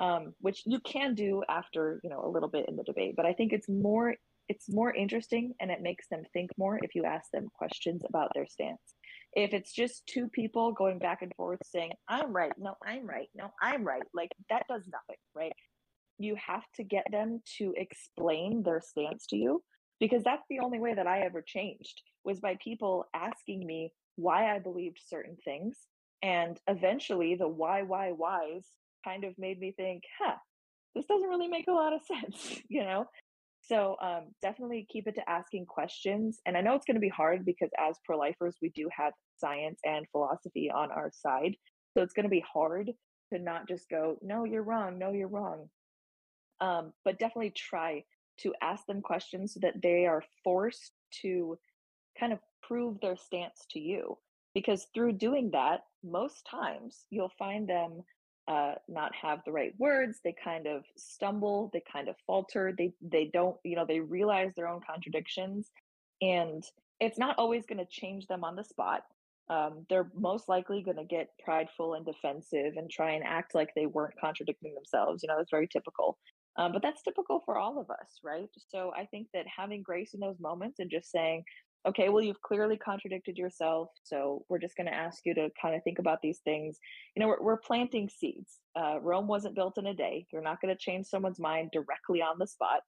[0.00, 3.26] um, which you can do after you know a little bit in the debate but
[3.26, 4.14] i think it's more
[4.48, 8.30] it's more interesting and it makes them think more if you ask them questions about
[8.34, 8.94] their stance.
[9.34, 13.28] If it's just two people going back and forth saying, I'm right, no, I'm right,
[13.34, 15.52] no, I'm right, like that does nothing, right?
[16.18, 19.62] You have to get them to explain their stance to you
[20.00, 24.54] because that's the only way that I ever changed was by people asking me why
[24.54, 25.78] I believed certain things.
[26.22, 28.66] And eventually the why, why, whys
[29.04, 30.36] kind of made me think, huh,
[30.94, 33.06] this doesn't really make a lot of sense, you know?
[33.62, 36.40] So um, definitely keep it to asking questions.
[36.46, 39.12] And I know it's going to be hard because as pro lifers, we do have
[39.38, 41.54] science and philosophy on our side.
[41.94, 42.90] So it's going to be hard
[43.32, 44.98] to not just go, no, you're wrong.
[44.98, 45.68] No, you're wrong.
[46.60, 48.04] Um, but definitely try
[48.40, 51.56] to ask them questions so that they are forced to
[52.18, 54.18] kind of prove their stance to you.
[54.54, 58.02] Because through doing that, most times you'll find them
[58.52, 62.92] uh, not have the right words they kind of stumble they kind of falter they
[63.00, 65.70] they don't you know they realize their own contradictions
[66.20, 66.62] and
[67.00, 69.04] it's not always going to change them on the spot
[69.48, 73.70] um, they're most likely going to get prideful and defensive and try and act like
[73.74, 76.18] they weren't contradicting themselves you know that's very typical
[76.58, 78.50] um, but that's typical for all of us right?
[78.68, 81.42] So i think that having grace in those moments and just saying
[81.86, 83.88] okay, well, you've clearly contradicted yourself.
[84.04, 86.78] So we're just going to ask you to kind of think about these things.
[87.16, 88.58] You know, we're, we're planting seeds.
[88.76, 90.26] Uh, Rome wasn't built in a day.
[90.32, 92.80] You're not going to change someone's mind directly on the spot.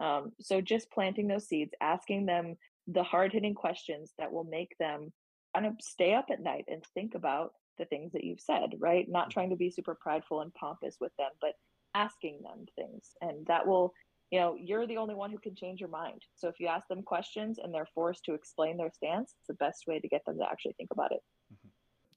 [0.00, 2.56] Um, so just planting those seeds, asking them
[2.86, 5.12] the hard hitting questions that will make them
[5.54, 9.06] kind of stay up at night and think about the things that you've said, right?
[9.08, 9.30] Not mm-hmm.
[9.30, 11.52] trying to be super prideful and pompous with them, but
[11.94, 13.10] asking them things.
[13.20, 13.92] And that will
[14.30, 16.22] you know you're the only one who can change your mind.
[16.34, 19.54] So if you ask them questions and they're forced to explain their stance it's the
[19.54, 21.22] best way to get them to actually think about it.
[21.52, 21.68] Mm-hmm.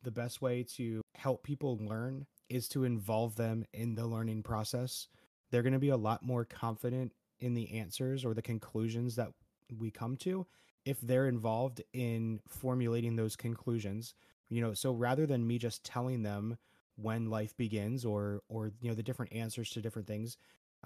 [0.04, 5.08] the best way to help people learn is to involve them in the learning process.
[5.52, 9.30] They're going to be a lot more confident in the answers or the conclusions that
[9.78, 10.46] we come to
[10.86, 14.14] if they're involved in formulating those conclusions.
[14.50, 16.58] You know so rather than me just telling them
[16.96, 20.38] when life begins or or you know the different answers to different things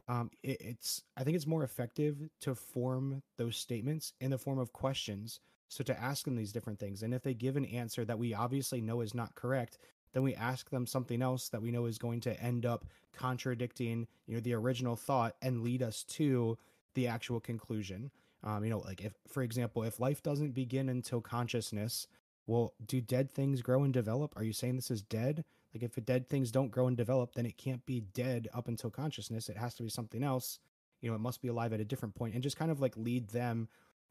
[0.07, 4.59] um, it, it's I think it's more effective to form those statements in the form
[4.59, 5.39] of questions.
[5.67, 8.33] So to ask them these different things, and if they give an answer that we
[8.33, 9.79] obviously know is not correct,
[10.13, 14.07] then we ask them something else that we know is going to end up contradicting,
[14.27, 16.57] you know, the original thought and lead us to
[16.93, 18.11] the actual conclusion.
[18.43, 22.07] Um, you know, like if, for example, if life doesn't begin until consciousness,
[22.47, 24.33] well, do dead things grow and develop?
[24.37, 25.43] Are you saying this is dead?
[25.75, 28.89] Like, if dead things don't grow and develop, then it can't be dead up until
[28.89, 29.49] consciousness.
[29.49, 30.59] It has to be something else.
[31.01, 32.95] You know, it must be alive at a different point, and just kind of like
[32.95, 33.67] lead them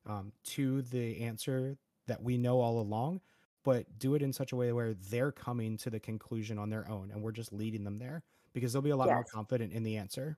[0.07, 3.22] um, to the answer that we know all along,
[3.64, 6.88] but do it in such a way where they're coming to the conclusion on their
[6.90, 8.22] own, and we're just leading them there
[8.53, 10.37] because they'll be a lot more confident in the answer.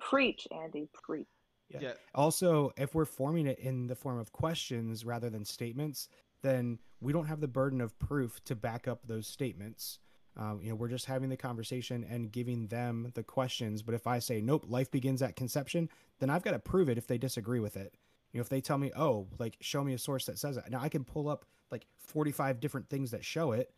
[0.00, 1.28] Preach, Andy, preach.
[1.68, 1.78] Yeah.
[1.80, 1.92] Yeah.
[2.14, 6.08] Also, if we're forming it in the form of questions rather than statements,
[6.42, 9.98] then we don't have the burden of proof to back up those statements.
[10.36, 13.82] Um, you know, we're just having the conversation and giving them the questions.
[13.82, 16.98] But if I say, nope, life begins at conception, then I've got to prove it
[16.98, 17.94] if they disagree with it.
[18.32, 20.70] You know, if they tell me, oh, like, show me a source that says that.
[20.70, 23.72] Now I can pull up like 45 different things that show it,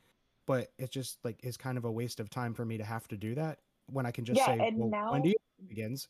[0.47, 3.09] but it's just like, is kind of a waste of time for me to have
[3.09, 5.35] to do that when I can just Yeah, say, and well, now- when do you
[5.69, 6.09] begins?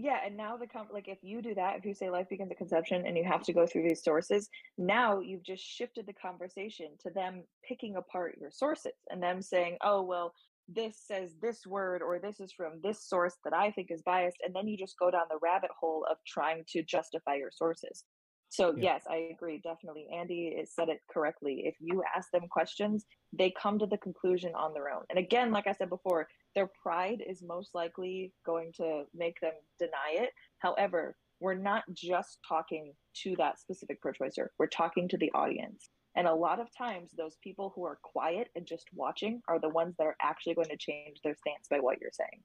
[0.00, 2.52] Yeah, and now the com- like if you do that, if you say life begins
[2.52, 6.12] at conception and you have to go through these sources, now you've just shifted the
[6.12, 10.34] conversation to them picking apart your sources and them saying, "Oh, well,
[10.68, 14.38] this says this word or this is from this source that I think is biased,"
[14.44, 18.04] and then you just go down the rabbit hole of trying to justify your sources.
[18.50, 18.84] So Yeah.
[18.84, 20.08] yes, I agree definitely.
[20.14, 21.66] Andy said it correctly.
[21.66, 25.04] If you ask them questions, they come to the conclusion on their own.
[25.10, 29.52] And again, like I said before, their pride is most likely going to make them
[29.78, 30.30] deny it.
[30.58, 35.90] However, we're not just talking to that specific pro choicer, we're talking to the audience.
[36.16, 39.68] And a lot of times, those people who are quiet and just watching are the
[39.68, 42.42] ones that are actually going to change their stance by what you're saying.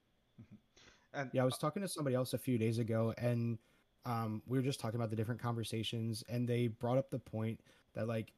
[1.14, 3.58] And Yeah, I was talking to somebody else a few days ago, and
[4.06, 7.62] um, we were just talking about the different conversations, and they brought up the point
[7.96, 8.34] that like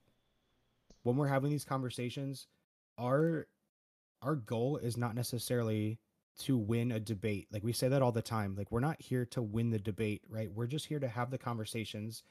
[1.03, 2.47] when we're having these conversations,
[2.97, 3.47] our
[4.25, 5.99] our goal is not necessarily
[6.39, 7.47] to win a debate.
[7.51, 8.55] Like we say that all the time.
[8.57, 10.51] Like we're not here to win the debate, right?
[10.51, 12.23] We're just here to have the conversations.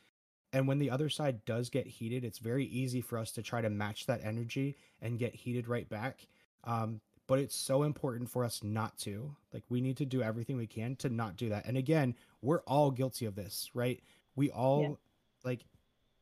[0.53, 3.61] And when the other side does get heated, it's very easy for us to try
[3.61, 6.27] to match that energy and get heated right back.
[6.65, 9.35] Um, but it's so important for us not to.
[9.53, 11.65] Like we need to do everything we can to not do that.
[11.65, 14.01] And again, we're all guilty of this, right?
[14.37, 14.99] We all
[15.45, 15.65] like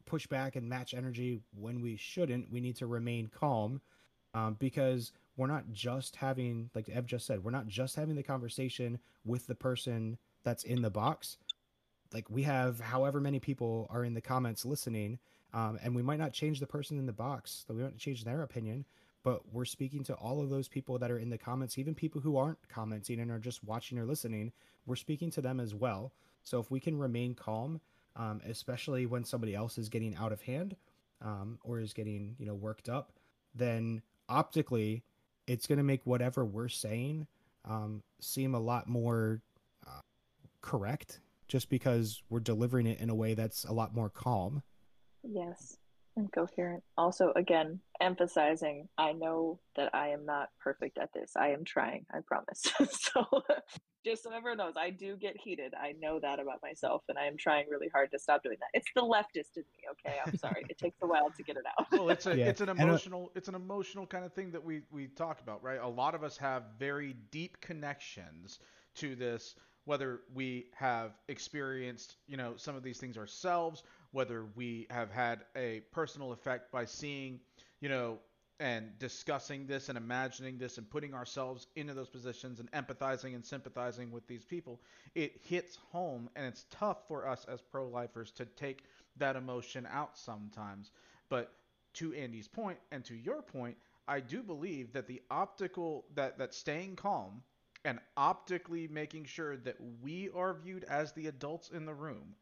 [0.07, 2.53] push back and match energy when we shouldn't.
[2.53, 3.81] We need to remain calm
[4.35, 8.23] um, because we're not just having, like Ev just said, we're not just having the
[8.23, 11.39] conversation with the person that's in the box.
[12.13, 15.19] Like we have however many people are in the comments listening,
[15.55, 17.99] um, and we might not change the person in the box, so we might not
[17.99, 18.85] change their opinion,
[19.23, 22.21] but we're speaking to all of those people that are in the comments, even people
[22.21, 24.53] who aren't commenting and are just watching or listening.
[24.85, 26.13] We're speaking to them as well.
[26.43, 27.81] So if we can remain calm,
[28.17, 30.77] um, especially when somebody else is getting out of hand
[31.23, 33.13] um, or is getting you know worked up,
[33.55, 35.05] then optically
[35.47, 37.27] it's going to make whatever we're saying
[37.65, 39.41] um, seem a lot more
[39.87, 40.01] uh,
[40.61, 44.63] correct, just because we're delivering it in a way that's a lot more calm.
[45.23, 45.79] Yes,
[46.17, 46.83] and coherent.
[46.97, 51.33] Also, again, emphasizing I know that I am not perfect at this.
[51.37, 52.63] I am trying, I promise.
[52.91, 53.43] so,
[54.05, 55.75] just so everyone knows, I do get heated.
[55.81, 58.69] I know that about myself, and I am trying really hard to stop doing that.
[58.75, 60.19] It's the leftist in me, okay?
[60.27, 60.65] I'm sorry.
[60.69, 61.87] it takes a while to get it out.
[61.93, 64.63] well, it's a Yeah, it's an uh, emotional it's an emotional kind of thing that
[64.63, 65.81] we we talk about, right?
[65.81, 68.59] A lot of us have very deep connections
[68.97, 74.87] to this, whether we have experienced you know some of these things ourselves, whether we
[74.91, 77.41] have had a personal effect by seeing
[77.81, 78.19] you know
[78.61, 83.45] and discussing this and imagining this and putting ourselves into those positions and empathizing and
[83.45, 84.81] sympathizing with these people,
[85.17, 88.85] it hits home and it's tough for us as pro lifers to take
[89.17, 90.93] that emotion out sometimes.
[91.29, 91.53] But
[91.95, 96.55] to Andy's point and to your point, I do believe that the optical that that
[96.55, 97.43] staying calm
[97.85, 102.37] and optically making sure that we are viewed as the adults in the room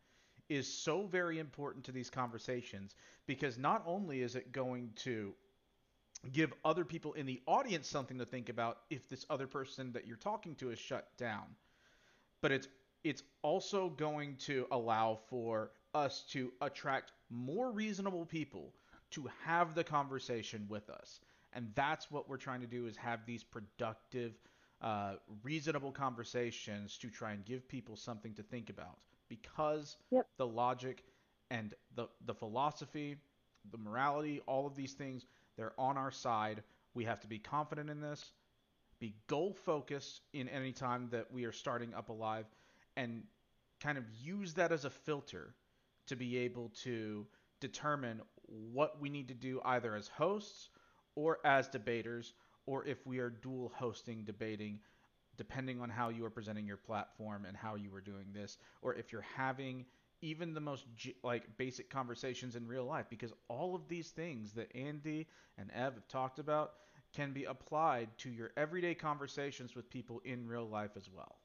[0.50, 2.94] is so very important to these conversations
[3.26, 5.32] because not only is it going to
[6.32, 10.06] give other people in the audience something to think about if this other person that
[10.06, 11.44] you're talking to is shut down
[12.42, 12.68] but it's
[13.04, 18.74] it's also going to allow for us to attract more reasonable people
[19.10, 21.20] to have the conversation with us.
[21.52, 24.34] And that's what we're trying to do is have these productive
[24.80, 28.98] uh, reasonable conversations to try and give people something to think about
[29.30, 30.26] because Yep.
[30.36, 31.02] the logic
[31.50, 33.16] and the the philosophy
[33.70, 35.24] the morality all of these things
[35.56, 36.62] they're on our side
[36.94, 38.32] we have to be confident in this
[38.98, 42.44] be goal focused in any time that we are starting up alive
[42.96, 43.22] and
[43.80, 45.54] kind of use that as a filter
[46.06, 47.26] to be able to
[47.60, 48.20] determine
[48.72, 50.68] what we need to do either as hosts
[51.14, 52.34] or as debaters
[52.66, 54.78] or if we are dual hosting debating
[55.40, 58.94] depending on how you are presenting your platform and how you are doing this or
[58.94, 59.86] if you're having
[60.20, 60.84] even the most
[61.24, 65.26] like basic conversations in real life because all of these things that Andy
[65.56, 66.72] and Ev have talked about
[67.14, 71.36] can be applied to your everyday conversations with people in real life as well.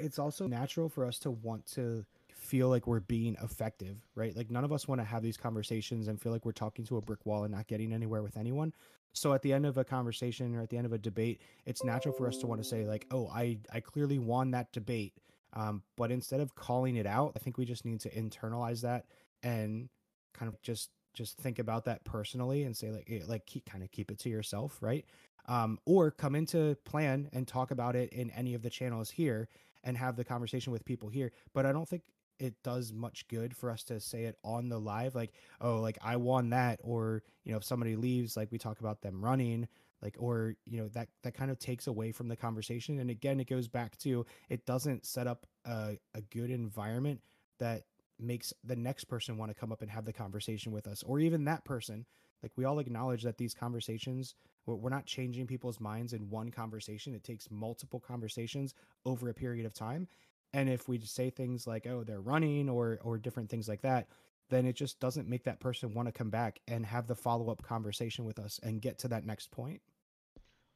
[0.00, 2.04] It's also natural for us to want to
[2.34, 4.36] feel like we're being effective, right?
[4.36, 6.96] Like none of us want to have these conversations and feel like we're talking to
[6.96, 8.74] a brick wall and not getting anywhere with anyone.
[9.12, 11.84] So at the end of a conversation or at the end of a debate, it's
[11.84, 15.14] natural for us to want to say like, "Oh, I I clearly won that debate."
[15.54, 19.06] Um, but instead of calling it out, I think we just need to internalize that
[19.42, 19.88] and
[20.34, 23.82] kind of just just think about that personally and say like eh, like keep kind
[23.82, 25.04] of keep it to yourself, right?
[25.48, 29.48] Um, or come into plan and talk about it in any of the channels here
[29.84, 31.32] and have the conversation with people here.
[31.54, 32.02] But I don't think
[32.38, 35.98] it does much good for us to say it on the live like oh like
[36.02, 39.66] i won that or you know if somebody leaves like we talk about them running
[40.02, 42.98] like or you know that that kind of takes away from the conversation.
[42.98, 47.20] And again it goes back to it doesn't set up a, a good environment
[47.58, 47.82] that
[48.18, 51.18] makes the next person want to come up and have the conversation with us or
[51.18, 52.06] even that person.
[52.42, 54.34] Like we all acknowledge that these conversations
[54.66, 57.14] we're not changing people's minds in one conversation.
[57.14, 58.74] It takes multiple conversations
[59.04, 60.08] over a period of time
[60.52, 63.82] and if we just say things like, "Oh, they're running," or or different things like
[63.82, 64.08] that,
[64.48, 67.50] then it just doesn't make that person want to come back and have the follow
[67.50, 69.82] up conversation with us and get to that next point.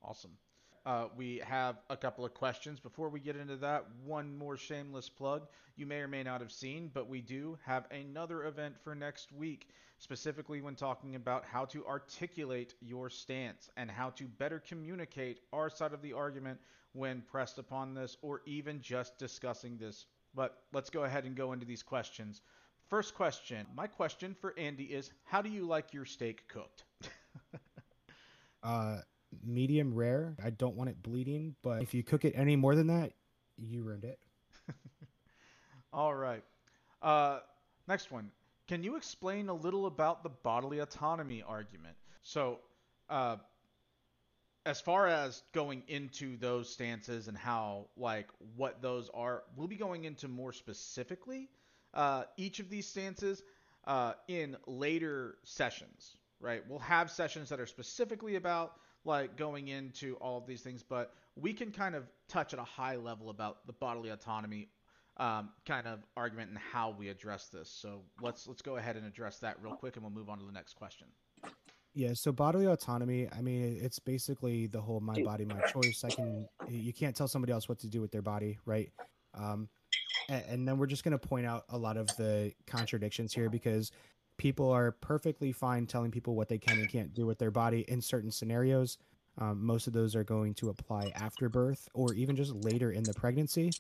[0.03, 0.39] Awesome.
[0.87, 2.81] Uh, we have a couple of questions.
[2.81, 5.47] Before we get into that, one more shameless plug.
[5.77, 9.31] You may or may not have seen, but we do have another event for next
[9.33, 9.69] week,
[9.99, 15.69] specifically when talking about how to articulate your stance and how to better communicate our
[15.69, 16.59] side of the argument
[16.93, 20.07] when pressed upon this or even just discussing this.
[20.35, 22.41] But let's go ahead and go into these questions.
[22.89, 23.67] First question.
[23.77, 26.85] My question for Andy is How do you like your steak cooked?
[28.63, 28.99] uh,
[29.45, 30.35] medium rare.
[30.43, 33.13] I don't want it bleeding, but if you cook it any more than that,
[33.57, 34.19] you ruined it.
[35.93, 36.43] All right.
[37.03, 37.41] Uh,
[37.89, 38.31] next one.
[38.69, 41.97] Can you explain a little about the bodily autonomy argument?
[42.23, 42.61] So,
[43.09, 43.37] uh,
[44.67, 49.77] as far as going into those stances and how like what those are we'll be
[49.77, 51.49] going into more specifically
[51.95, 53.43] uh, each of these stances
[53.87, 58.75] uh, in later sessions right we'll have sessions that are specifically about
[59.05, 62.65] like going into all of these things but we can kind of touch at a
[62.65, 64.69] high level about the bodily autonomy
[65.17, 69.07] um, kind of argument and how we address this so let's let's go ahead and
[69.07, 71.07] address that real quick and we'll move on to the next question
[71.93, 76.05] yeah, so bodily autonomy, I mean, it's basically the whole my body, my choice.
[76.05, 78.93] I can, you can't tell somebody else what to do with their body, right?
[79.35, 79.69] Um,
[80.29, 83.51] and, and then we're just going to point out a lot of the contradictions here
[83.51, 83.91] because
[84.41, 87.85] people are perfectly fine telling people what they can and can't do with their body
[87.89, 88.97] in certain scenarios.
[89.37, 93.03] Um, most of those are going to apply after birth or even just later in
[93.03, 93.71] the pregnancy.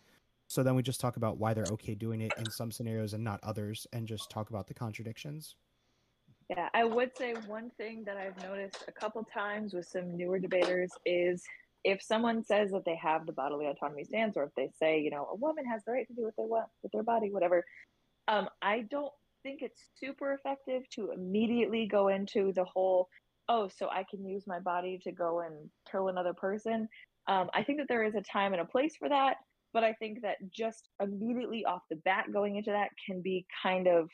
[0.48, 3.24] So then we just talk about why they're okay doing it in some scenarios and
[3.24, 5.56] not others and just talk about the contradictions.
[6.50, 10.38] Yeah, I would say one thing that I've noticed a couple times with some newer
[10.38, 11.42] debaters is
[11.84, 15.10] if someone says that they have the bodily autonomy stance, or if they say, you
[15.10, 17.64] know, a woman has the right to do what they want with their body, whatever,
[18.28, 23.08] um, I don't think it's super effective to immediately go into the whole,
[23.48, 26.88] oh, so I can use my body to go and kill another person.
[27.28, 29.36] Um, I think that there is a time and a place for that,
[29.72, 33.86] but I think that just immediately off the bat going into that can be kind
[33.86, 34.08] of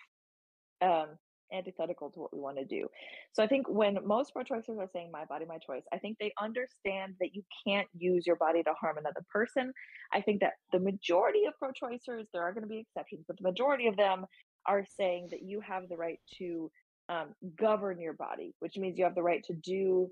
[0.83, 1.07] um,
[1.53, 2.89] antithetical to what we want to do.
[3.33, 6.33] So I think when most pro-choicers are saying my body, my choice, I think they
[6.43, 9.73] understand that you can't use your body to harm another person.
[10.13, 13.49] I think that the majority of pro-choicers, there are going to be exceptions, but the
[13.49, 14.27] majority of them
[14.67, 16.71] are saying that you have the right to
[17.09, 20.11] um, govern your body, which means you have the right to do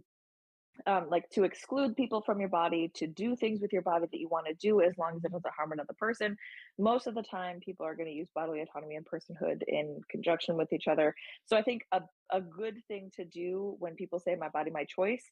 [0.87, 4.19] um, like to exclude people from your body, to do things with your body that
[4.19, 6.37] you want to do as long as it doesn't harm another person.
[6.79, 10.57] Most of the time, people are going to use bodily autonomy and personhood in conjunction
[10.57, 11.15] with each other.
[11.47, 12.03] So I think a,
[12.33, 15.25] a good thing to do when people say my body, my choice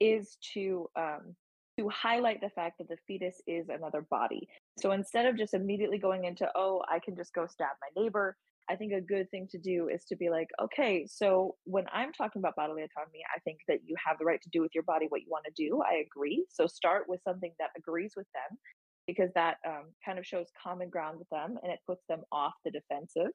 [0.00, 1.34] is to um,
[1.78, 4.48] to highlight the fact that the fetus is another body.
[4.78, 8.36] So instead of just immediately going into, oh, I can just go stab my neighbor,
[8.70, 12.12] I think a good thing to do is to be like, okay, so when I'm
[12.12, 14.84] talking about bodily autonomy, I think that you have the right to do with your
[14.84, 15.82] body what you want to do.
[15.82, 16.44] I agree.
[16.50, 18.58] So start with something that agrees with them
[19.06, 22.52] because that um, kind of shows common ground with them and it puts them off
[22.64, 23.32] the defensive.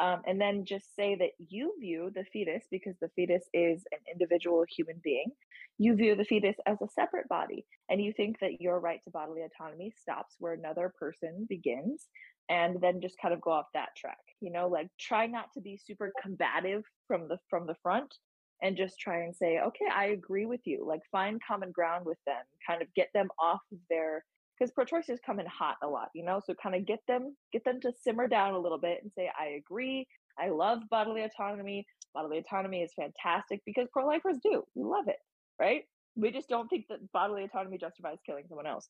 [0.00, 3.98] Um, and then just say that you view the fetus, because the fetus is an
[4.10, 5.30] individual human being,
[5.78, 7.66] you view the fetus as a separate body.
[7.90, 12.06] And you think that your right to bodily autonomy stops where another person begins
[12.48, 15.60] and then just kind of go off that track you know like try not to
[15.60, 18.14] be super combative from the from the front
[18.62, 22.18] and just try and say okay i agree with you like find common ground with
[22.26, 24.24] them kind of get them off of their
[24.62, 26.40] because pro-choicers come in hot a lot, you know.
[26.44, 29.30] So kind of get them get them to simmer down a little bit and say,
[29.38, 30.06] I agree.
[30.38, 31.86] I love bodily autonomy.
[32.14, 34.62] Bodily autonomy is fantastic because pro-lifers do.
[34.74, 35.16] We love it,
[35.60, 35.82] right?
[36.14, 38.86] We just don't think that bodily autonomy justifies killing someone else.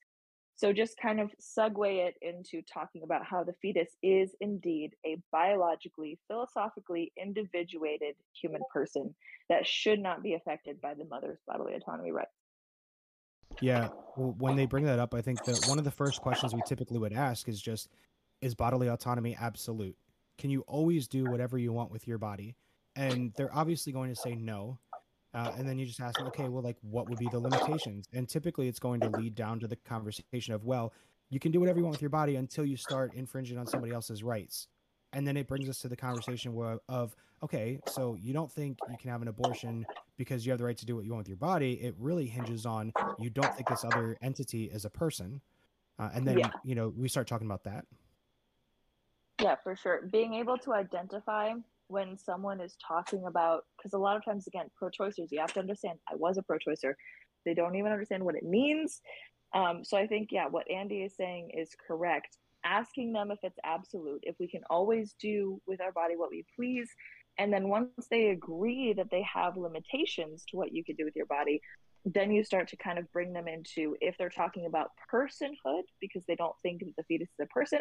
[0.56, 5.16] So just kind of segue it into talking about how the fetus is indeed a
[5.32, 9.14] biologically, philosophically individuated human person
[9.48, 12.30] that should not be affected by the mother's bodily autonomy rights.
[13.60, 16.54] Yeah, well, when they bring that up, I think that one of the first questions
[16.54, 17.90] we typically would ask is just
[18.40, 19.96] is bodily autonomy absolute?
[20.38, 22.56] Can you always do whatever you want with your body?
[22.96, 24.78] And they're obviously going to say no.
[25.34, 28.06] Uh, and then you just ask them, okay, well, like, what would be the limitations?
[28.12, 30.92] And typically, it's going to lead down to the conversation of, well,
[31.30, 33.92] you can do whatever you want with your body until you start infringing on somebody
[33.94, 34.68] else's rights.
[35.14, 38.78] And then it brings us to the conversation where, of, okay, so you don't think
[38.86, 39.86] you can have an abortion
[40.18, 41.72] because you have the right to do what you want with your body.
[41.82, 45.40] It really hinges on you don't think this other entity is a person.
[45.98, 46.50] Uh, and then, Yeah.
[46.62, 47.86] you know, we start talking about that.
[49.40, 50.02] Yeah, for sure.
[50.02, 51.54] Being able to identify
[51.92, 55.52] when someone is talking about, because a lot of times, again, pro choicers, you have
[55.52, 56.94] to understand, I was a pro choicer.
[57.44, 59.00] They don't even understand what it means.
[59.54, 62.38] Um, so I think, yeah, what Andy is saying is correct.
[62.64, 66.44] Asking them if it's absolute, if we can always do with our body what we
[66.56, 66.88] please.
[67.38, 71.16] And then once they agree that they have limitations to what you can do with
[71.16, 71.60] your body,
[72.04, 76.24] then you start to kind of bring them into if they're talking about personhood because
[76.26, 77.80] they don't think that the fetus is a person,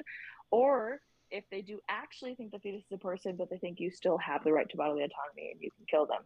[0.51, 0.99] or
[1.31, 4.17] if they do actually think the fetus is a person, but they think you still
[4.17, 6.23] have the right to bodily autonomy and you can kill them.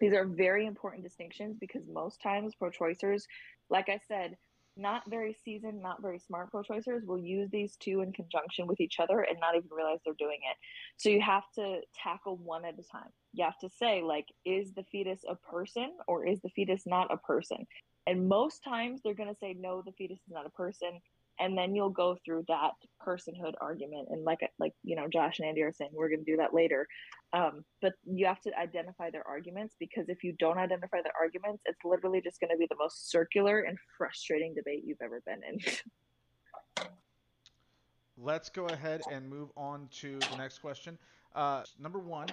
[0.00, 3.24] These are very important distinctions because most times pro choicers,
[3.68, 4.36] like I said,
[4.76, 8.80] not very seasoned, not very smart pro choicers will use these two in conjunction with
[8.80, 10.56] each other and not even realize they're doing it.
[10.96, 13.10] So you have to tackle one at a time.
[13.34, 17.12] You have to say, like, is the fetus a person or is the fetus not
[17.12, 17.66] a person?
[18.06, 21.00] And most times they're going to say, no, the fetus is not a person
[21.38, 22.72] and then you'll go through that
[23.04, 26.30] personhood argument and like like you know josh and andy are saying we're going to
[26.30, 26.86] do that later
[27.34, 31.62] um, but you have to identify their arguments because if you don't identify their arguments
[31.66, 35.40] it's literally just going to be the most circular and frustrating debate you've ever been
[35.48, 35.58] in
[38.18, 40.98] Let's go ahead and move on to the next question.
[41.34, 42.28] Uh, number one,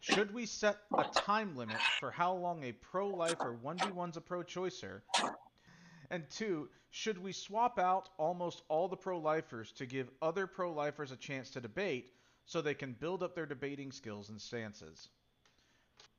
[0.00, 5.00] should we set a time limit for how long a pro-life or 1v1's a pro-choicer?
[6.12, 11.16] And two, should we swap out almost all the pro-lifers to give other pro-lifers a
[11.16, 12.12] chance to debate
[12.44, 15.08] so they can build up their debating skills and stances?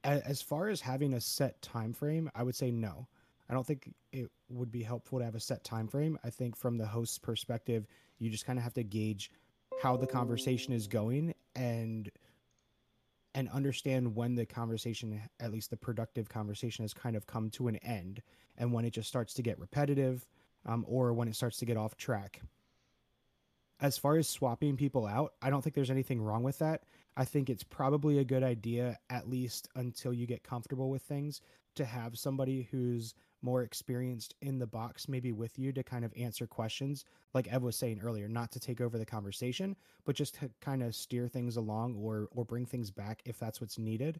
[0.04, 3.08] As far as having a set time frame, I would say no.
[3.50, 6.18] I don't think it would be helpful to have a set time frame.
[6.24, 7.86] I think from the host's perspective,
[8.18, 9.30] you just kind of have to gauge
[9.82, 12.10] how the conversation is going and
[13.36, 17.68] and understand when the conversation at least the productive conversation has kind of come to
[17.68, 18.22] an end
[18.58, 20.28] and when it just starts to get repetitive
[20.66, 22.42] um, or when it starts to get off track.
[23.82, 26.84] As far as swapping people out i don't think there's anything wrong with that.
[27.16, 31.42] I think it's probably a good idea at least until you get comfortable with things
[31.76, 33.14] to have somebody who's
[33.44, 37.62] more experienced in the box maybe with you to kind of answer questions like ev
[37.62, 39.76] was saying earlier not to take over the conversation
[40.06, 43.62] but just to kind of steer things along or or bring things back if that's
[43.62, 44.20] what's needed.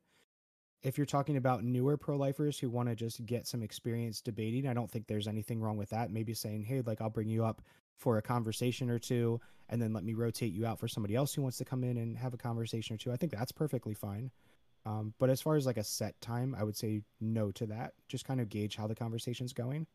[0.82, 4.74] If you're talking about newer pro-lifers who want to just get some experience debating i
[4.74, 6.12] don't think there's anything wrong with that.
[6.12, 7.62] Maybe saying hey like i'll bring you up
[7.98, 11.34] for a conversation or two and then let me rotate you out for somebody else
[11.34, 13.12] who wants to come in and have a conversation or two.
[13.12, 14.32] I think that's perfectly fine
[14.86, 17.94] um, but as far as like a set time i would say no to that
[18.08, 19.86] just kind of gauge how the conversation's going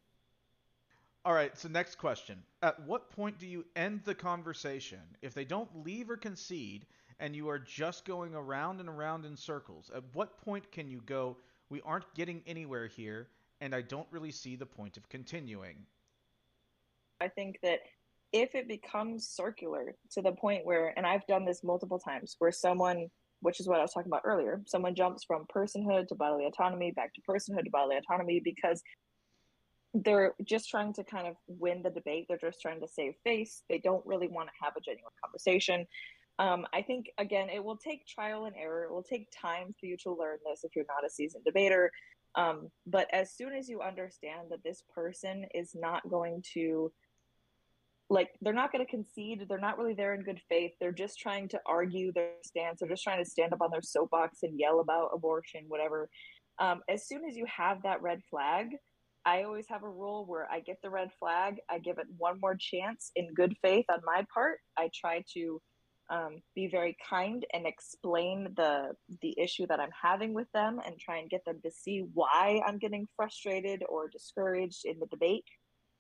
[1.24, 2.42] All right, so next question.
[2.62, 6.86] At what point do you end the conversation if they don't leave or concede
[7.20, 9.90] and you are just going around and around in circles?
[9.94, 11.36] At what point can you go,
[11.68, 13.28] we aren't getting anywhere here,
[13.60, 15.76] and I don't really see the point of continuing?
[17.20, 17.80] I think that
[18.32, 22.52] if it becomes circular to the point where, and I've done this multiple times, where
[22.52, 23.10] someone,
[23.40, 26.92] which is what I was talking about earlier, someone jumps from personhood to bodily autonomy
[26.92, 28.82] back to personhood to bodily autonomy because
[29.94, 32.26] they're just trying to kind of win the debate.
[32.28, 33.62] They're just trying to save face.
[33.68, 35.86] They don't really want to have a genuine conversation.
[36.38, 38.84] Um, I think, again, it will take trial and error.
[38.84, 41.90] It will take time for you to learn this if you're not a seasoned debater.
[42.34, 46.92] Um, but as soon as you understand that this person is not going to
[48.10, 49.44] like they're not going to concede.
[49.48, 50.72] They're not really there in good faith.
[50.80, 52.80] They're just trying to argue their stance.
[52.80, 56.08] They're just trying to stand up on their soapbox and yell about abortion whatever.
[56.58, 58.68] Um, as soon as you have that red flag
[59.24, 62.38] i always have a rule where i get the red flag i give it one
[62.40, 64.58] more chance in good faith on my part.
[64.76, 65.60] I try to
[66.10, 70.98] um, be very kind and explain the the issue that i'm having with them and
[70.98, 75.44] try and get them to see why i'm getting frustrated or discouraged in the debate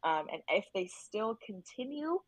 [0.04, 2.18] Um, and if they still continue,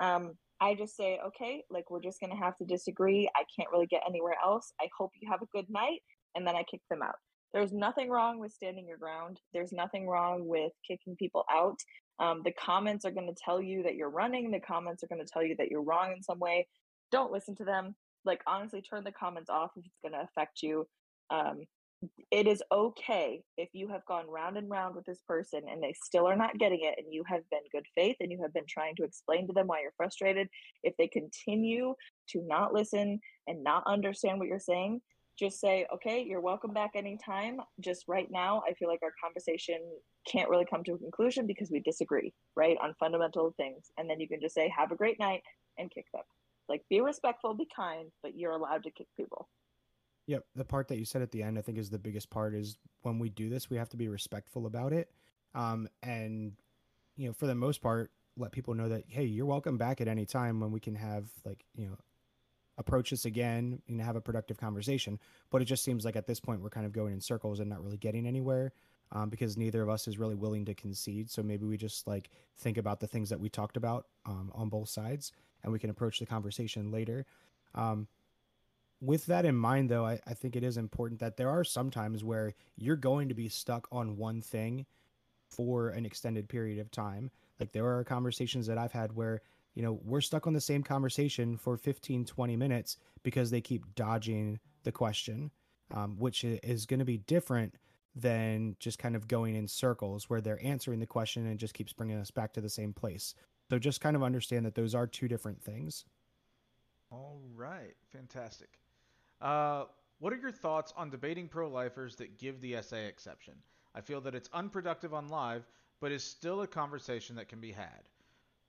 [0.00, 3.28] um, I just say, okay, like we're just gonna have to disagree.
[3.34, 4.72] I can't really get anywhere else.
[4.80, 6.00] I hope you have a good night,
[6.34, 7.16] and then I kick them out.
[7.54, 9.38] There's nothing wrong with standing your ground.
[9.52, 11.78] There's nothing wrong with kicking people out.
[12.18, 14.50] Um, the comments are going to tell you that you're running.
[14.50, 16.66] The comments are going to tell you that you're wrong in some way.
[17.12, 17.94] Don't listen to them.
[18.24, 20.86] Like, honestly, turn the comments off if it's going to affect you.
[21.30, 21.62] Um,
[22.30, 25.94] it is okay if you have gone round and round with this person and they
[26.02, 28.66] still are not getting it and you have been good faith and you have been
[28.68, 30.48] trying to explain to them why you're frustrated
[30.82, 31.94] if they continue
[32.28, 35.00] to not listen and not understand what you're saying
[35.38, 37.58] just say, okay, you're welcome back anytime.
[37.80, 39.80] Just right now, I feel like our conversation
[40.30, 43.90] can't really come to a conclusion because we disagree, right, on fundamental things.
[43.98, 45.42] And then you can just say, have a great night
[45.78, 46.22] and kick them.
[46.68, 49.48] Like, be respectful, be kind, but you're allowed to kick people.
[50.26, 50.44] Yep.
[50.56, 52.78] The part that you said at the end, I think, is the biggest part is
[53.02, 55.10] when we do this, we have to be respectful about it.
[55.54, 56.52] Um, and,
[57.16, 60.08] you know, for the most part, let people know that, hey, you're welcome back at
[60.08, 61.96] any time when we can have, like, you know,
[62.76, 65.20] approach this again and have a productive conversation.
[65.50, 67.70] But it just seems like at this point we're kind of going in circles and
[67.70, 68.72] not really getting anywhere
[69.12, 71.30] um, because neither of us is really willing to concede.
[71.30, 74.68] So maybe we just like think about the things that we talked about um, on
[74.68, 77.26] both sides and we can approach the conversation later.
[77.74, 78.08] Um,
[79.04, 81.90] with that in mind, though, I, I think it is important that there are some
[81.90, 84.86] times where you're going to be stuck on one thing
[85.48, 87.30] for an extended period of time.
[87.60, 89.42] Like there are conversations that I've had where
[89.74, 93.94] you know, we're stuck on the same conversation for 15, 20 minutes because they keep
[93.94, 95.50] dodging the question,
[95.92, 97.74] um, which is going to be different
[98.14, 101.92] than just kind of going in circles where they're answering the question and just keeps
[101.92, 103.34] bringing us back to the same place.
[103.68, 106.04] So just kind of understand that those are two different things.
[107.10, 108.78] All right, fantastic.
[109.44, 109.84] Uh,
[110.18, 113.54] what are your thoughts on debating pro lifers that give the SA exception?
[113.94, 115.66] I feel that it's unproductive on live,
[116.00, 118.08] but is still a conversation that can be had.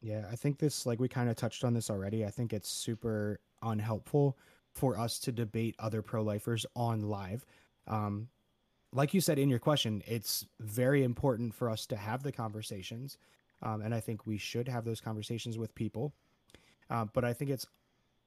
[0.02, 2.26] Yeah, I think this, like we kind of touched on this already.
[2.26, 4.38] I think it's super unhelpful
[4.74, 7.46] for us to debate other pro lifers on live.
[7.88, 8.28] Um,
[8.92, 13.18] like you said in your question, it's very important for us to have the conversations.
[13.64, 16.14] Um, and I think we should have those conversations with people.
[16.90, 17.66] Uh, but I think it's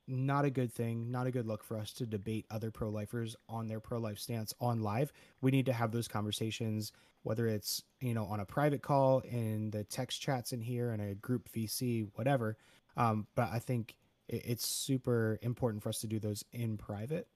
[0.09, 3.37] not a good thing, not a good look for us to debate other pro lifers
[3.49, 5.13] on their pro life stance on live.
[5.41, 6.93] We need to have those conversations,
[7.23, 11.01] whether it's you know on a private call in the text chats in here in
[11.01, 12.57] a group VC, whatever.
[12.97, 13.95] Um, but I think
[14.29, 17.29] it's super important for us to do those in private.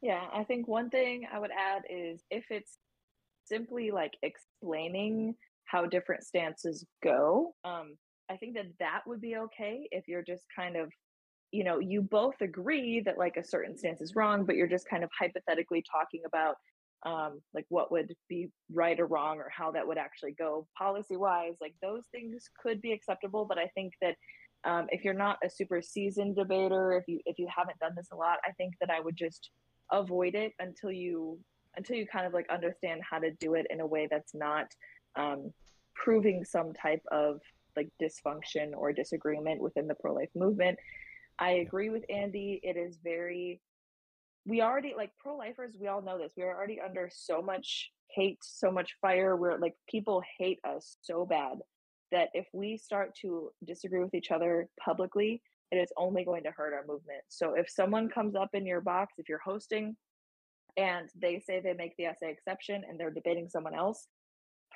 [0.00, 2.78] Yeah, I think one thing I would add is if it's
[3.44, 5.34] simply like explaining
[5.64, 7.96] how different stances go, um,
[8.30, 10.92] I think that that would be okay if you're just kind of
[11.50, 14.88] you know you both agree that like a certain stance is wrong but you're just
[14.88, 16.56] kind of hypothetically talking about
[17.06, 21.16] um like what would be right or wrong or how that would actually go policy
[21.16, 24.14] wise like those things could be acceptable but i think that
[24.64, 28.08] um, if you're not a super seasoned debater if you if you haven't done this
[28.12, 29.50] a lot i think that i would just
[29.92, 31.38] avoid it until you
[31.76, 34.66] until you kind of like understand how to do it in a way that's not
[35.16, 35.52] um,
[35.94, 37.40] proving some type of
[37.76, 40.76] like dysfunction or disagreement within the pro-life movement
[41.38, 42.60] I agree with Andy.
[42.62, 43.60] It is very,
[44.46, 46.32] we already, like pro lifers, we all know this.
[46.36, 49.36] We are already under so much hate, so much fire.
[49.36, 51.58] We're like, people hate us so bad
[52.10, 56.50] that if we start to disagree with each other publicly, it is only going to
[56.50, 57.22] hurt our movement.
[57.28, 59.96] So if someone comes up in your box, if you're hosting
[60.76, 64.06] and they say they make the SA exception and they're debating someone else,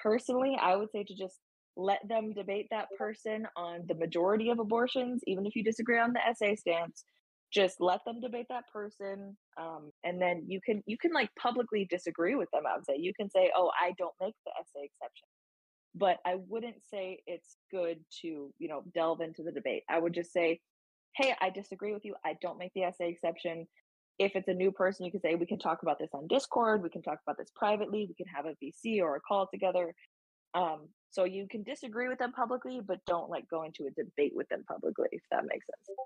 [0.02, 1.38] personally, I would say to just
[1.76, 6.12] let them debate that person on the majority of abortions, even if you disagree on
[6.12, 7.04] the SA stance.
[7.52, 11.86] Just let them debate that person, um, and then you can you can like publicly
[11.90, 12.62] disagree with them.
[12.66, 15.28] I would say you can say, "Oh, I don't make the SA exception,"
[15.94, 19.82] but I wouldn't say it's good to you know delve into the debate.
[19.90, 20.60] I would just say,
[21.14, 22.14] "Hey, I disagree with you.
[22.24, 23.68] I don't make the SA exception."
[24.18, 26.82] If it's a new person, you can say, "We can talk about this on Discord.
[26.82, 28.06] We can talk about this privately.
[28.08, 29.94] We can have a VC or a call together."
[30.54, 34.32] Um, so you can disagree with them publicly, but don't like go into a debate
[34.34, 35.98] with them publicly, if that makes sense.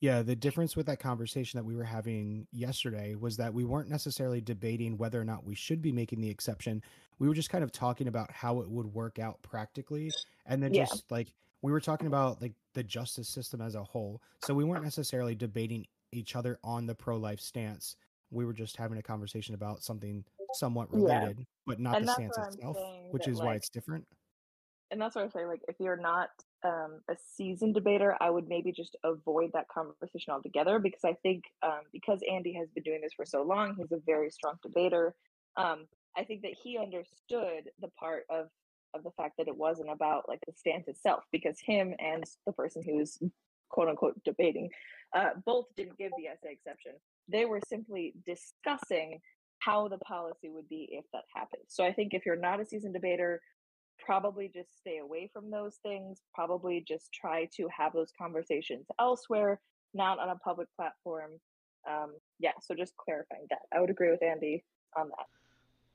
[0.00, 3.90] Yeah, the difference with that conversation that we were having yesterday was that we weren't
[3.90, 6.82] necessarily debating whether or not we should be making the exception.
[7.18, 10.10] We were just kind of talking about how it would work out practically.
[10.46, 10.86] And then yeah.
[10.86, 14.22] just like we were talking about like the justice system as a whole.
[14.42, 17.96] So we weren't necessarily debating each other on the pro life stance.
[18.30, 21.44] We were just having a conversation about something somewhat related, yeah.
[21.66, 22.76] but not and the stance itself,
[23.10, 24.06] which that, is like, why it's different.
[24.90, 25.46] And that's what I say.
[25.46, 26.30] Like, if you're not
[26.64, 31.44] um, a seasoned debater, I would maybe just avoid that conversation altogether because I think
[31.62, 35.14] um, because Andy has been doing this for so long, he's a very strong debater.
[35.56, 35.86] Um,
[36.16, 38.48] I think that he understood the part of
[38.92, 42.52] of the fact that it wasn't about like the stance itself because him and the
[42.52, 43.22] person who was
[43.68, 44.68] quote unquote debating
[45.14, 46.92] uh, both didn't give the SA exception
[47.28, 49.20] they were simply discussing
[49.60, 52.64] how the policy would be if that happened so i think if you're not a
[52.64, 53.40] seasoned debater
[54.04, 59.60] probably just stay away from those things probably just try to have those conversations elsewhere
[59.94, 61.32] not on a public platform
[61.88, 64.64] um, yeah so just clarifying that i would agree with andy
[64.96, 65.26] on that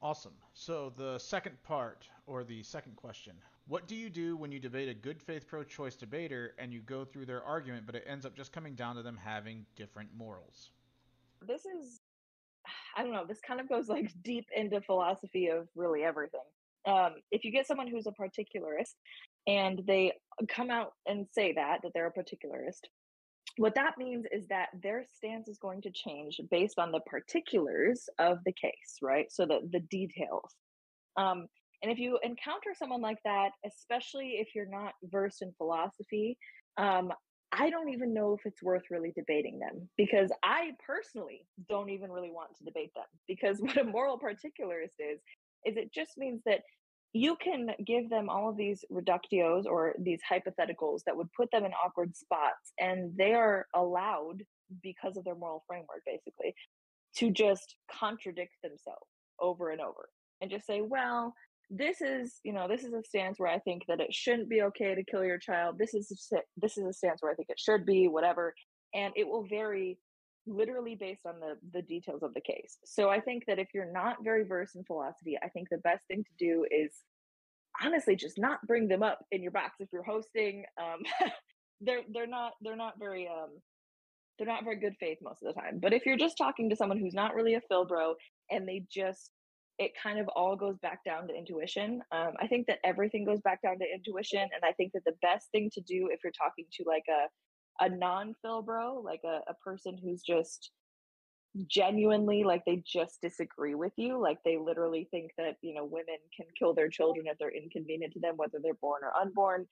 [0.01, 0.33] Awesome.
[0.53, 3.33] So the second part, or the second question,
[3.67, 6.81] what do you do when you debate a good faith pro choice debater and you
[6.81, 10.09] go through their argument, but it ends up just coming down to them having different
[10.15, 10.69] morals?
[11.41, 12.01] This is,
[12.95, 16.41] I don't know, this kind of goes like deep into philosophy of really everything.
[16.87, 18.93] Um, if you get someone who's a particularist
[19.47, 20.13] and they
[20.49, 22.87] come out and say that, that they're a particularist,
[23.57, 28.07] what that means is that their stance is going to change based on the particulars
[28.19, 29.27] of the case, right?
[29.31, 30.53] So the the details.
[31.17, 31.47] Um,
[31.81, 36.37] and if you encounter someone like that, especially if you're not versed in philosophy,
[36.77, 37.11] um,
[37.57, 42.11] I don't even know if it's worth really debating them because I personally don't even
[42.11, 45.19] really want to debate them because what a moral particularist is
[45.65, 46.61] is it just means that
[47.13, 51.63] you can give them all of these reductios or these hypotheticals that would put them
[51.63, 54.43] in awkward spots and they are allowed
[54.83, 56.53] because of their moral framework basically
[57.15, 59.07] to just contradict themselves
[59.39, 60.09] over and over
[60.41, 61.33] and just say well
[61.69, 64.61] this is you know this is a stance where i think that it shouldn't be
[64.61, 67.49] okay to kill your child this is a, this is a stance where i think
[67.49, 68.53] it should be whatever
[68.93, 69.97] and it will vary
[70.47, 72.77] literally based on the the details of the case.
[72.85, 76.05] So I think that if you're not very versed in philosophy, I think the best
[76.07, 76.91] thing to do is
[77.83, 80.63] honestly just not bring them up in your box if you're hosting.
[80.79, 81.03] Um,
[81.81, 83.49] they're they're not they're not very um
[84.37, 85.79] they're not very good faith most of the time.
[85.81, 88.15] But if you're just talking to someone who's not really a phil bro
[88.51, 89.31] and they just
[89.77, 92.01] it kind of all goes back down to intuition.
[92.11, 95.15] Um, I think that everything goes back down to intuition, and I think that the
[95.21, 97.27] best thing to do if you're talking to like a
[97.81, 100.71] a non phil bro, like a, a person who's just
[101.67, 106.17] genuinely like they just disagree with you like they literally think that you know women
[106.35, 109.65] can kill their children if they're inconvenient to them whether they're born or unborn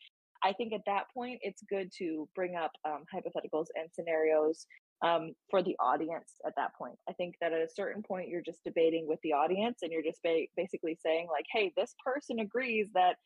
[0.43, 4.66] i think at that point it's good to bring up um, hypotheticals and scenarios
[5.04, 6.95] um, for the audience at that point.
[7.10, 10.01] I think that at a certain point you're just debating with the audience and you're
[10.01, 13.18] just ba- basically saying like hey this person agrees that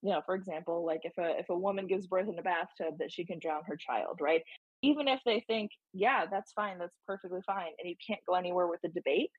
[0.00, 2.94] you know for example like if a if a woman gives birth in a bathtub
[2.98, 4.42] that she can drown her child right?
[4.80, 8.68] Even if they think yeah that's fine that's perfectly fine and you can't go anywhere
[8.68, 9.30] with the debate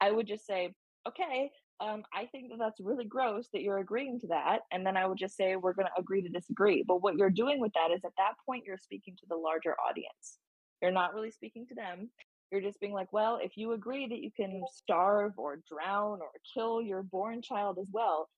[0.00, 0.72] i would just say
[1.06, 4.96] okay um, i think that that's really gross that you're agreeing to that and then
[4.96, 7.72] i would just say we're going to agree to disagree but what you're doing with
[7.74, 10.38] that is at that point you're speaking to the larger audience
[10.82, 12.08] you're not really speaking to them
[12.50, 16.30] you're just being like well if you agree that you can starve or drown or
[16.54, 18.28] kill your born child as well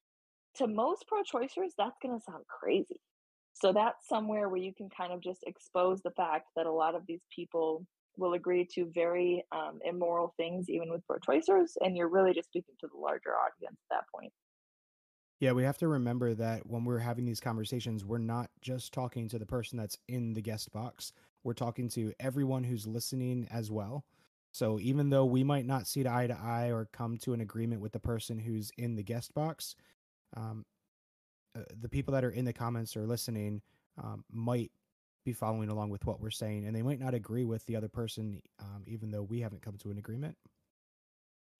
[0.56, 3.00] to most pro choicers, that's going to sound crazy.
[3.52, 6.94] So that's somewhere where you can kind of just expose the fact that a lot
[6.94, 7.86] of these people
[8.16, 12.48] will agree to very um, immoral things, even with pro choicers, and you're really just
[12.48, 14.32] speaking to the larger audience at that point.
[15.40, 19.26] Yeah, we have to remember that when we're having these conversations, we're not just talking
[19.30, 21.12] to the person that's in the guest box.
[21.42, 24.04] We're talking to everyone who's listening as well.
[24.52, 27.80] So even though we might not see eye to eye or come to an agreement
[27.80, 29.76] with the person who's in the guest box,
[30.36, 30.66] um,
[31.56, 33.62] uh, the people that are in the comments or listening
[34.02, 34.70] um, might
[35.24, 37.88] be following along with what we're saying, and they might not agree with the other
[37.88, 40.36] person, um, even though we haven't come to an agreement.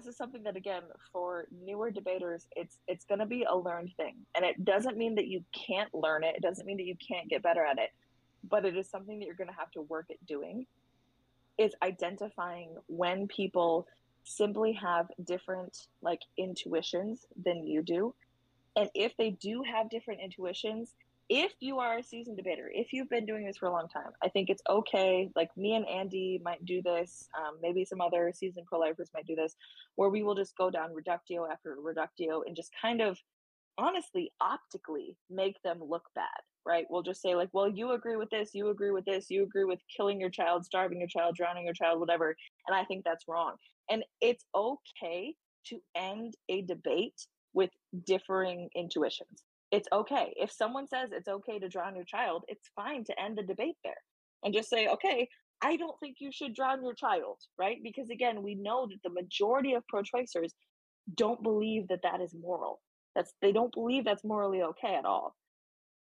[0.01, 0.82] This is something that, again,
[1.12, 5.14] for newer debaters, it's it's going to be a learned thing, and it doesn't mean
[5.16, 6.36] that you can't learn it.
[6.36, 7.90] It doesn't mean that you can't get better at it,
[8.48, 10.66] but it is something that you're going to have to work at doing.
[11.59, 13.86] Is identifying when people
[14.24, 18.14] simply have different like intuitions than you do
[18.76, 20.94] and if they do have different intuitions,
[21.30, 24.10] if you are a seasoned debater, if you've been doing this for a long time,
[24.22, 25.30] I think it's okay.
[25.36, 27.28] Like me and Andy might do this.
[27.38, 29.54] Um, maybe some other seasoned pro lifers might do this,
[29.94, 33.16] where we will just go down reductio after reductio and just kind of
[33.78, 36.26] honestly optically make them look bad
[36.66, 39.42] right we'll just say like well you agree with this you agree with this you
[39.42, 43.02] agree with killing your child starving your child drowning your child whatever and i think
[43.04, 43.54] that's wrong
[43.88, 47.70] and it's okay to end a debate with
[48.06, 49.42] differing intuitions.
[49.70, 50.34] It's okay.
[50.36, 53.76] If someone says it's okay to drown your child, it's fine to end the debate
[53.84, 54.02] there
[54.42, 55.28] and just say, okay,
[55.62, 57.78] I don't think you should drown your child, right?
[57.82, 60.50] Because again, we know that the majority of pro choicers
[61.14, 62.80] don't believe that that is moral.
[63.14, 65.36] That's they don't believe that's morally okay at all.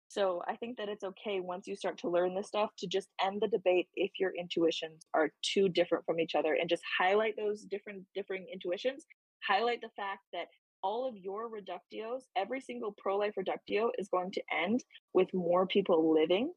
[0.08, 3.08] So I think that it's okay once you start to learn this stuff to just
[3.24, 7.34] end the debate if your intuitions are too different from each other and just highlight
[7.36, 9.04] those different differing intuitions.
[9.46, 10.46] Highlight the fact that
[10.87, 14.84] all of your reductios, every single pro life reductio is going to end
[15.14, 16.53] with more people living.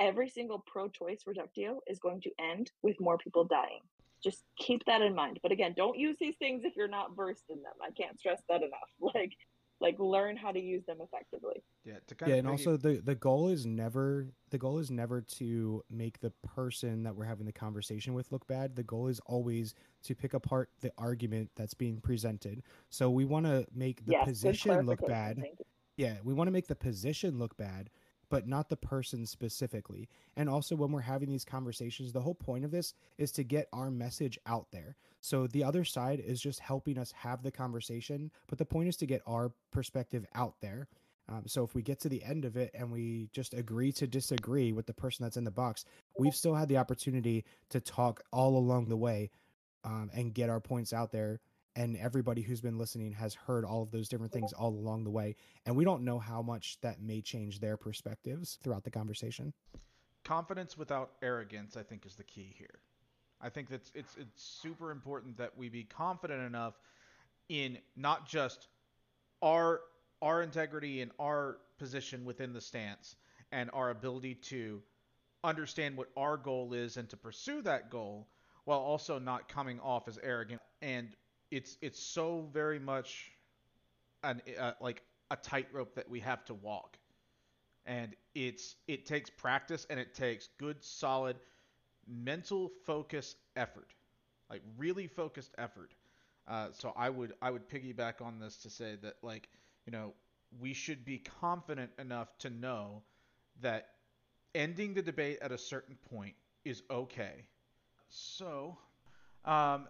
[0.00, 3.80] Every single pro choice reductio is going to end with more people dying.
[4.24, 5.40] Just keep that in mind.
[5.42, 7.74] But again, don't use these things if you're not versed in them.
[7.82, 8.90] I can't stress that enough.
[9.14, 9.36] Like
[9.80, 11.62] like learn how to use them effectively.
[11.84, 15.82] Yeah, to yeah, and also the the goal is never the goal is never to
[15.90, 18.74] make the person that we're having the conversation with look bad.
[18.74, 19.74] The goal is always
[20.04, 22.62] to pick apart the argument that's being presented.
[22.90, 25.42] So we want to make the yes, position look bad.
[25.96, 27.90] Yeah, we want to make the position look bad,
[28.30, 30.08] but not the person specifically.
[30.36, 33.68] And also, when we're having these conversations, the whole point of this is to get
[33.72, 34.96] our message out there.
[35.20, 38.96] So the other side is just helping us have the conversation, but the point is
[38.98, 40.88] to get our perspective out there.
[41.28, 44.06] Um, so if we get to the end of it and we just agree to
[44.06, 45.84] disagree with the person that's in the box,
[46.18, 49.30] we've still had the opportunity to talk all along the way
[49.84, 51.40] um, and get our points out there
[51.76, 55.10] and everybody who's been listening has heard all of those different things all along the
[55.10, 59.52] way and we don't know how much that may change their perspectives throughout the conversation.
[60.24, 62.80] Confidence without arrogance i think is the key here.
[63.40, 66.74] I think that it's it's super important that we be confident enough
[67.48, 68.68] in not just
[69.42, 69.82] our
[70.22, 73.16] our integrity and our position within the stance
[73.52, 74.82] and our ability to
[75.44, 78.26] understand what our goal is and to pursue that goal
[78.64, 81.08] while also not coming off as arrogant and
[81.50, 83.32] it's it's so very much
[84.22, 86.98] an uh, like a tightrope that we have to walk,
[87.84, 91.36] and it's it takes practice and it takes good solid
[92.06, 93.92] mental focus effort,
[94.50, 95.94] like really focused effort.
[96.48, 99.48] Uh, so I would I would piggyback on this to say that like
[99.86, 100.14] you know
[100.60, 103.02] we should be confident enough to know
[103.60, 103.88] that
[104.54, 106.34] ending the debate at a certain point
[106.64, 107.46] is okay.
[108.08, 108.76] So,
[109.44, 109.88] um,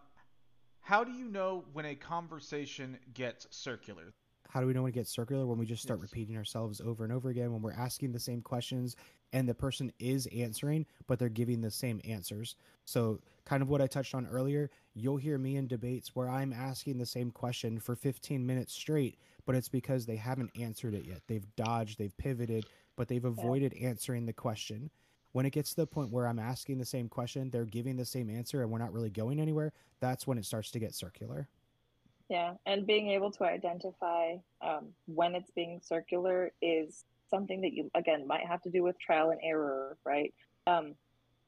[0.86, 4.12] how do you know when a conversation gets circular?
[4.48, 5.44] How do we know when it gets circular?
[5.44, 6.12] When we just start yes.
[6.12, 8.94] repeating ourselves over and over again, when we're asking the same questions
[9.32, 12.54] and the person is answering, but they're giving the same answers.
[12.84, 16.52] So, kind of what I touched on earlier, you'll hear me in debates where I'm
[16.52, 21.04] asking the same question for 15 minutes straight, but it's because they haven't answered it
[21.04, 21.22] yet.
[21.26, 22.64] They've dodged, they've pivoted,
[22.94, 23.88] but they've avoided yeah.
[23.88, 24.90] answering the question
[25.36, 28.06] when it gets to the point where I'm asking the same question, they're giving the
[28.06, 29.70] same answer, and we're not really going anywhere,
[30.00, 31.46] that's when it starts to get circular.
[32.30, 37.90] Yeah, and being able to identify um, when it's being circular is something that you
[37.94, 40.32] again might have to do with trial and error, right?
[40.66, 40.94] Um,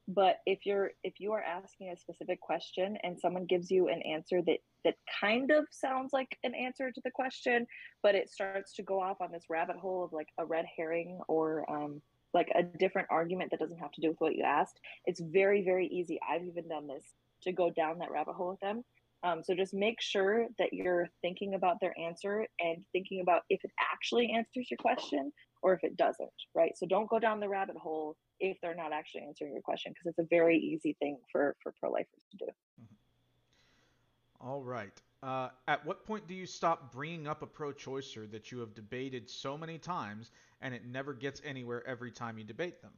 [0.07, 4.03] but if you're if you are asking a specific question and someone gives you an
[4.03, 7.67] answer that that kind of sounds like an answer to the question,
[8.03, 11.21] but it starts to go off on this rabbit hole of like a red herring
[11.27, 12.03] or um,
[12.35, 15.63] like a different argument that doesn't have to do with what you asked, it's very,
[15.63, 16.19] very easy.
[16.29, 17.05] I've even done this
[17.43, 18.85] to go down that rabbit hole with them.
[19.25, 23.65] Um, so just make sure that you're thinking about their answer and thinking about if
[23.65, 26.77] it actually answers your question or if it doesn't, right?
[26.77, 30.07] So don't go down the rabbit hole if they're not actually answering your question because
[30.07, 32.45] it's a very easy thing for for pro lifers to do.
[32.81, 34.49] Mm-hmm.
[34.49, 35.03] All right.
[35.23, 39.29] Uh, at what point do you stop bringing up a pro-choicer that you have debated
[39.29, 42.93] so many times and it never gets anywhere every time you debate them.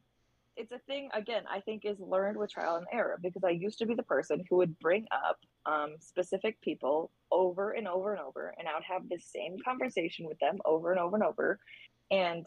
[0.56, 3.78] It's a thing, again, I think is learned with trial and error because I used
[3.78, 8.20] to be the person who would bring up um, specific people over and over and
[8.20, 11.58] over, and I would have the same conversation with them over and over and over.
[12.10, 12.46] And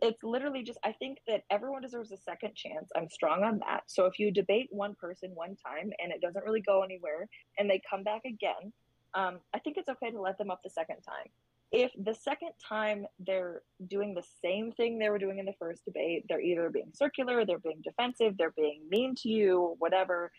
[0.00, 2.90] it's literally just, I think that everyone deserves a second chance.
[2.96, 3.84] I'm strong on that.
[3.86, 7.70] So if you debate one person one time and it doesn't really go anywhere and
[7.70, 8.72] they come back again,
[9.14, 11.28] um, I think it's okay to let them up the second time
[11.72, 15.84] if the second time they're doing the same thing they were doing in the first
[15.86, 20.30] debate, they're either being circular, they're being defensive, they're being mean to you, whatever,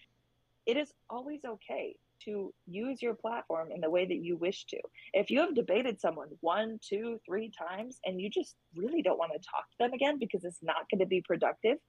[0.67, 4.77] it is always okay to use your platform in the way that you wish to.
[5.13, 9.31] If you have debated someone one, two, three times and you just really don't want
[9.33, 11.79] to talk to them again because it's not going to be productive,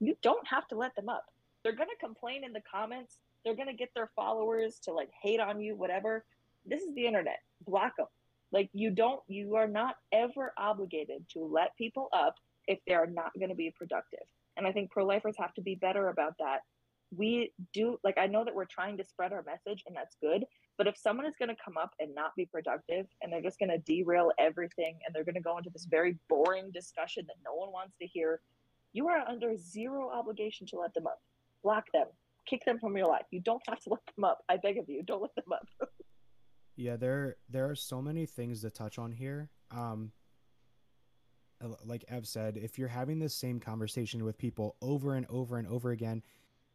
[0.00, 1.24] you don't have to let them up.
[1.62, 3.16] They're going to complain in the comments.
[3.48, 6.26] They're going to get their followers to like hate on you, whatever.
[6.66, 7.38] This is the internet.
[7.66, 8.08] Block them
[8.52, 12.36] like you don't, you are not ever obligated to let people up
[12.66, 14.26] if they are not going to be productive.
[14.56, 16.60] And I think pro lifers have to be better about that.
[17.16, 20.44] We do, like, I know that we're trying to spread our message and that's good.
[20.76, 23.58] But if someone is going to come up and not be productive and they're just
[23.58, 27.36] going to derail everything and they're going to go into this very boring discussion that
[27.44, 28.40] no one wants to hear,
[28.92, 31.20] you are under zero obligation to let them up.
[31.62, 32.06] Block them,
[32.48, 33.26] kick them from your life.
[33.30, 34.44] You don't have to look them up.
[34.48, 35.66] I beg of you, don't look them up.
[36.80, 39.50] Yeah, there there are so many things to touch on here.
[39.72, 40.12] Um,
[41.84, 45.66] like Ev said, if you're having the same conversation with people over and over and
[45.66, 46.22] over again,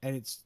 [0.02, 0.44] and it's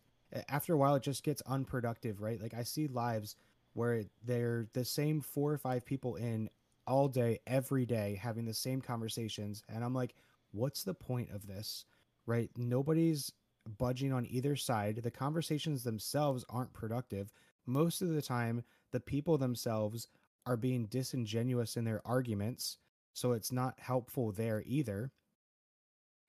[0.48, 2.40] after a while it just gets unproductive, right?
[2.40, 3.36] Like I see lives
[3.74, 6.50] where they're the same four or five people in
[6.86, 9.64] all day, every day, having the same conversations.
[9.70, 10.16] And I'm like,
[10.52, 11.86] what's the point of this?
[12.26, 12.50] Right?
[12.58, 13.32] Nobody's
[13.68, 15.02] budging on either side.
[15.04, 17.32] The conversations themselves aren't productive.
[17.66, 20.08] Most of the time, the people themselves
[20.46, 22.78] are being disingenuous in their arguments.
[23.14, 25.12] So it's not helpful there either.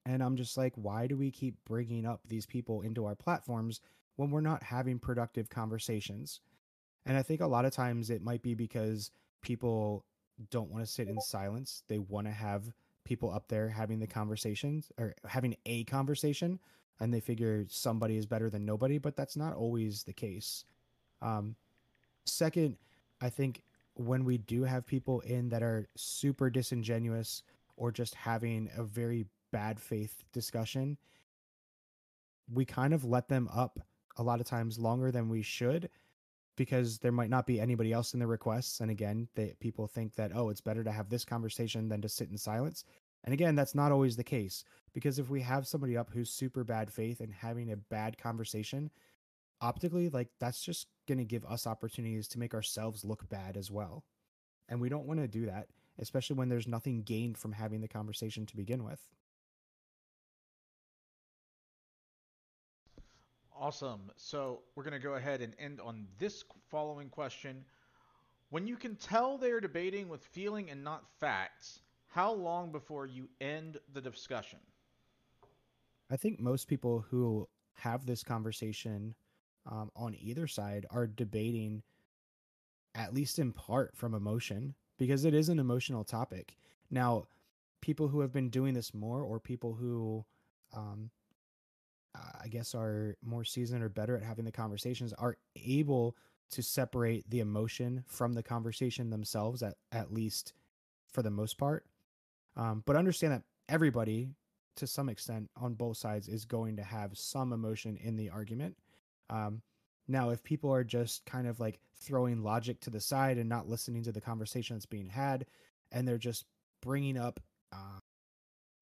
[0.04, 3.80] And I'm just like, why do we keep bringing up these people into our platforms
[4.16, 6.40] when we're not having productive conversations?
[7.06, 9.10] And I think a lot of times it might be because
[9.42, 10.04] people
[10.50, 11.82] don't want to sit in silence.
[11.88, 12.72] They want to have
[13.04, 16.58] people up there having the conversations or having a conversation
[17.00, 20.64] and they figure somebody is better than nobody, but that's not always the case.
[21.22, 21.56] Um,
[22.26, 22.76] second,
[23.20, 23.62] I think
[23.94, 27.42] when we do have people in that are super disingenuous
[27.76, 30.96] or just having a very bad faith discussion,
[32.52, 33.80] we kind of let them up
[34.16, 35.88] a lot of times longer than we should
[36.56, 40.14] because there might not be anybody else in the requests and again they, people think
[40.16, 42.84] that oh it's better to have this conversation than to sit in silence
[43.24, 44.64] and again that's not always the case
[44.94, 48.90] because if we have somebody up who's super bad faith and having a bad conversation
[49.60, 53.70] optically like that's just going to give us opportunities to make ourselves look bad as
[53.70, 54.04] well
[54.68, 57.88] and we don't want to do that especially when there's nothing gained from having the
[57.88, 59.00] conversation to begin with
[63.60, 64.12] Awesome.
[64.14, 67.64] So we're going to go ahead and end on this following question.
[68.50, 73.28] When you can tell they're debating with feeling and not facts, how long before you
[73.40, 74.58] end the discussion?
[76.10, 79.14] I think most people who have this conversation
[79.70, 81.82] um, on either side are debating,
[82.94, 86.56] at least in part, from emotion, because it is an emotional topic.
[86.90, 87.26] Now,
[87.80, 90.24] people who have been doing this more, or people who
[90.74, 91.10] um,
[92.40, 96.16] I guess are more seasoned or better at having the conversations are able
[96.50, 100.54] to separate the emotion from the conversation themselves at at least
[101.12, 101.84] for the most part.
[102.58, 104.34] Um, but understand that everybody
[104.76, 108.76] to some extent on both sides is going to have some emotion in the argument.
[109.30, 109.62] Um,
[110.06, 113.68] now, if people are just kind of like throwing logic to the side and not
[113.68, 115.46] listening to the conversation that's being had,
[115.92, 116.44] and they're just
[116.80, 117.40] bringing up
[117.72, 117.98] uh,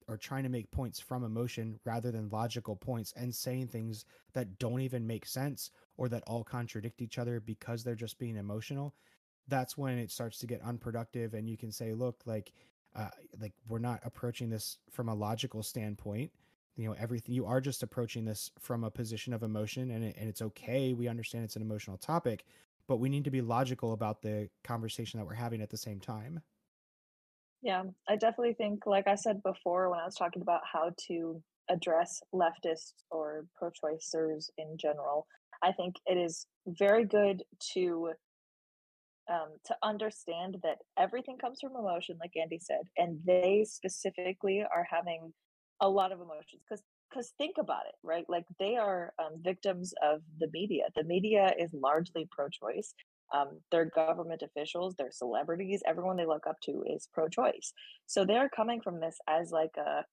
[0.07, 4.59] or trying to make points from emotion rather than logical points and saying things that
[4.59, 8.93] don't even make sense or that all contradict each other because they're just being emotional
[9.49, 12.51] that's when it starts to get unproductive and you can say look like
[12.95, 13.09] uh,
[13.39, 16.31] like we're not approaching this from a logical standpoint.
[16.75, 20.15] You know everything you are just approaching this from a position of emotion and, it,
[20.19, 20.93] and it's okay.
[20.93, 22.45] We understand it's an emotional topic
[22.87, 25.99] but we need to be logical about the conversation that we're having at the same
[25.99, 26.41] time.
[27.61, 31.41] Yeah, I definitely think, like I said before, when I was talking about how to
[31.69, 35.27] address leftists or pro choicers in general,
[35.61, 38.11] I think it is very good to
[39.29, 44.87] um, to understand that everything comes from emotion, like Andy said, and they specifically are
[44.89, 45.33] having
[45.81, 48.25] a lot of emotions because because think about it, right?
[48.27, 50.83] Like they are um, victims of the media.
[50.95, 52.93] The media is largely pro-choice.
[53.33, 55.81] Um, they're government officials, they're celebrities.
[55.87, 57.73] Everyone they look up to is pro-choice.
[58.07, 60.03] So they're coming from this as like a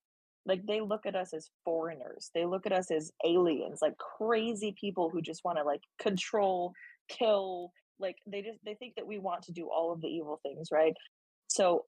[0.45, 2.29] like they look at us as foreigners.
[2.35, 6.73] They look at us as aliens, like crazy people who just want to like control,
[7.09, 7.71] kill.
[7.99, 10.69] Like they just they think that we want to do all of the evil things,
[10.71, 10.93] right?
[11.47, 11.85] So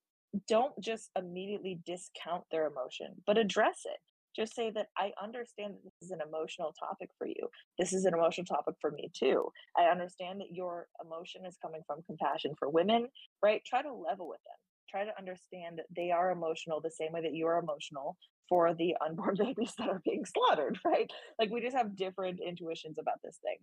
[0.47, 3.97] don't just immediately discount their emotion, but address it.
[4.35, 7.49] Just say that I understand that this is an emotional topic for you.
[7.79, 9.49] This is an emotional topic for me too.
[9.75, 13.07] I understand that your emotion is coming from compassion for women,
[13.41, 13.63] right?
[13.65, 14.57] Try to level with them.
[14.89, 18.15] Try to understand that they are emotional the same way that you are emotional
[18.47, 21.09] for the unborn babies that are being slaughtered, right?
[21.39, 23.57] Like we just have different intuitions about this thing.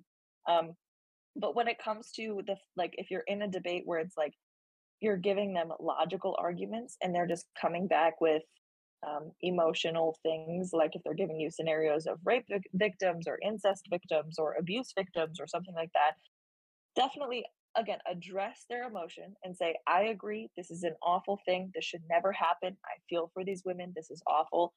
[0.49, 0.73] Um,
[1.37, 4.35] but when it comes to the like, if you're in a debate where it's like
[5.01, 8.43] you're giving them logical arguments and they're just coming back with
[9.07, 13.87] um, emotional things, like if they're giving you scenarios of rape vic- victims or incest
[13.91, 16.13] victims or abuse victims or something like that,
[16.97, 17.45] definitely,
[17.77, 21.71] again, address their emotion and say, I agree, this is an awful thing.
[21.75, 22.77] This should never happen.
[22.85, 23.93] I feel for these women.
[23.95, 24.73] This is awful.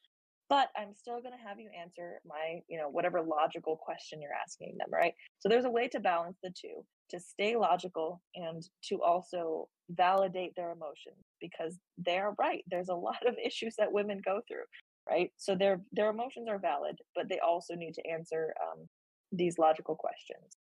[0.49, 4.31] But I'm still going to have you answer my, you know, whatever logical question you're
[4.33, 5.13] asking them, right?
[5.39, 10.53] So there's a way to balance the two to stay logical and to also validate
[10.55, 14.65] their emotions because they're right there's a lot of issues that women go through
[15.09, 15.31] right?
[15.37, 18.85] So their their emotions are valid but they also need to answer um,
[19.31, 20.57] these logical questions.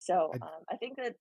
[0.00, 1.14] So um, i think that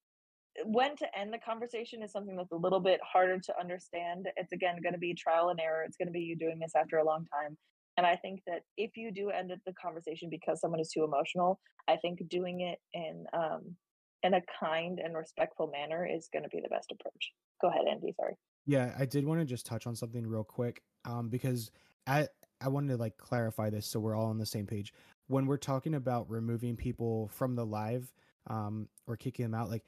[0.65, 4.27] when to end the conversation is something that's a little bit harder to understand.
[4.35, 5.83] It's again going to be trial and error.
[5.83, 7.57] It's going to be you doing this after a long time
[7.97, 11.59] and i think that if you do end the conversation because someone is too emotional
[11.87, 13.75] i think doing it in um,
[14.23, 17.33] in a kind and respectful manner is going to be the best approach.
[17.61, 18.13] Go ahead, Andy.
[18.15, 18.35] Sorry.
[18.65, 21.69] Yeah, I did want to just touch on something real quick, um, because
[22.07, 22.27] I
[22.61, 24.93] I wanted to like clarify this so we're all on the same page.
[25.27, 28.11] When we're talking about removing people from the live,
[28.47, 29.83] um, or kicking them out, like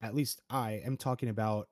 [0.00, 1.68] at least I am talking about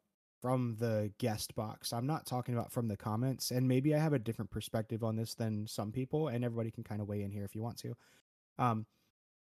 [0.46, 1.92] from the guest box.
[1.92, 5.16] I'm not talking about from the comments, and maybe I have a different perspective on
[5.16, 7.78] this than some people, and everybody can kind of weigh in here if you want
[7.78, 7.96] to.
[8.56, 8.86] Um,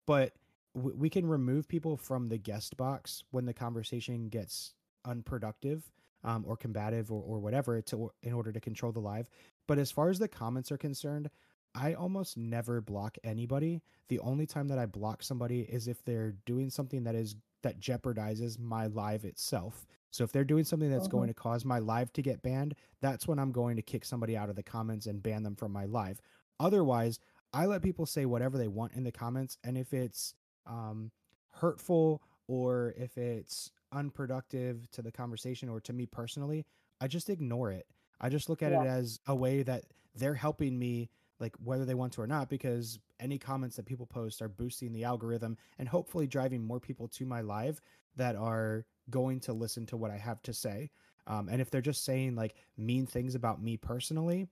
[0.06, 0.34] but
[0.76, 4.74] w- we can remove people from the guest box when the conversation gets
[5.04, 5.90] unproductive
[6.22, 9.28] um, or combative or, or whatever to in order to control the live.
[9.66, 11.28] But as far as the comments are concerned,
[11.74, 13.82] I almost never block anybody.
[14.10, 17.34] The only time that I block somebody is if they're doing something that is
[17.64, 19.86] that jeopardizes my live itself.
[20.14, 21.34] So if they're doing something that's going Mhm.
[21.34, 24.48] to cause my live to get banned, that's when I'm going to kick somebody out
[24.48, 26.20] of the comments and ban them from my live.
[26.60, 27.18] Otherwise,
[27.52, 30.36] I let people say whatever they want in the comments, and if it's
[30.66, 31.10] um,
[31.50, 36.64] hurtful or if it's unproductive to the conversation or to me personally,
[37.00, 37.88] I just ignore it.
[38.20, 41.10] I just look at it as a way that they're helping me,
[41.40, 44.92] like whether they want to or not, because any comments that people post are boosting
[44.92, 47.80] the algorithm and hopefully driving more people to my live
[48.14, 50.90] that are going to listen to what I have to say.
[51.26, 54.48] Um, and if they're just saying like mean things about me personally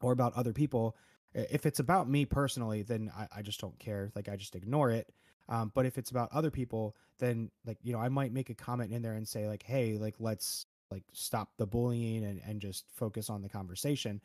[0.00, 0.96] or about other people,
[1.34, 4.10] if it's about me personally, then I, I just don't care.
[4.14, 5.12] Like I just ignore it.
[5.48, 8.54] Um, but if it's about other people, then like you know I might make a
[8.54, 12.60] comment in there and say like, hey, like let's like stop the bullying and and
[12.60, 14.20] just focus on the conversation.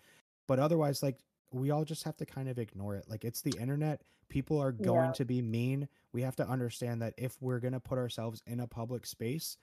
[0.48, 1.20] But otherwise, like
[1.52, 3.06] we all just have to kind of ignore it.
[3.10, 4.02] Like it's the internet.
[4.30, 5.12] People are going Yeah.
[5.14, 5.88] to be mean.
[6.14, 9.58] We have to understand that if we're gonna put ourselves in a public space,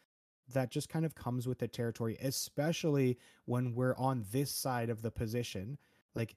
[0.53, 5.03] that just kind of comes with the territory, especially when we're on this side of
[5.03, 5.78] the position.
[6.14, 6.36] Like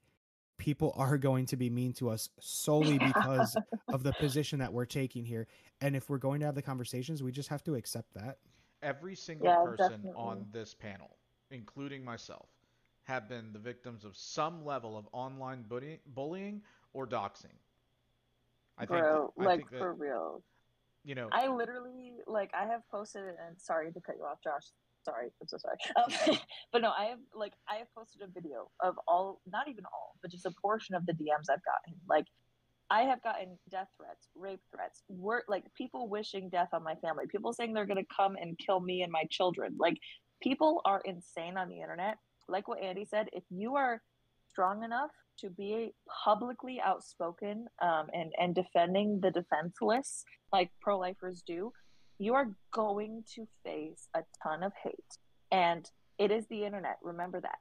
[0.58, 3.56] people are going to be mean to us solely because
[3.92, 5.46] of the position that we're taking here.
[5.80, 8.38] And if we're going to have the conversations, we just have to accept that.
[8.82, 11.16] Every single Yeah, person on this panel,
[11.50, 12.48] including myself,
[13.04, 17.56] have been the victims of some level of online bully- bullying or doxing.
[18.78, 20.42] I think, Bro, I like think that, for real.
[21.04, 24.62] you know, I literally like I have posted and sorry to cut you off, Josh.
[25.04, 25.76] Sorry, I'm so sorry.
[25.96, 26.38] Um,
[26.72, 30.14] but no, I have like I have posted a video of all, not even all,
[30.22, 31.98] but just a portion of the DMs I've gotten.
[32.08, 32.26] Like
[32.88, 37.24] I have gotten death threats, rape threats, work like people wishing death on my family,
[37.28, 39.76] people saying they're gonna come and kill me and my children.
[39.78, 39.98] Like
[40.40, 42.16] people are insane on the internet.
[42.48, 44.02] Like what Andy said, if you are
[44.48, 51.42] strong enough to be publicly outspoken um, and and defending the defenseless, like pro lifers
[51.46, 51.72] do,
[52.18, 55.18] you are going to face a ton of hate.
[55.50, 55.88] And
[56.18, 56.98] it is the internet.
[57.02, 57.58] Remember that.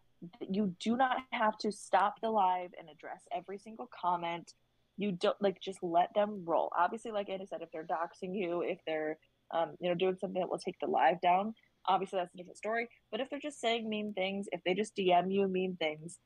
[0.48, 4.54] You do not have to stop the live and address every single comment.
[4.98, 6.72] You don't like just let them roll.
[6.78, 9.18] Obviously, like Andy said, if they're doxing you, if they're
[9.52, 11.56] um, you know doing something that will take the live down,
[11.88, 12.88] obviously that's a different story.
[13.12, 16.18] But if they're just saying mean things, if they just DM you mean things,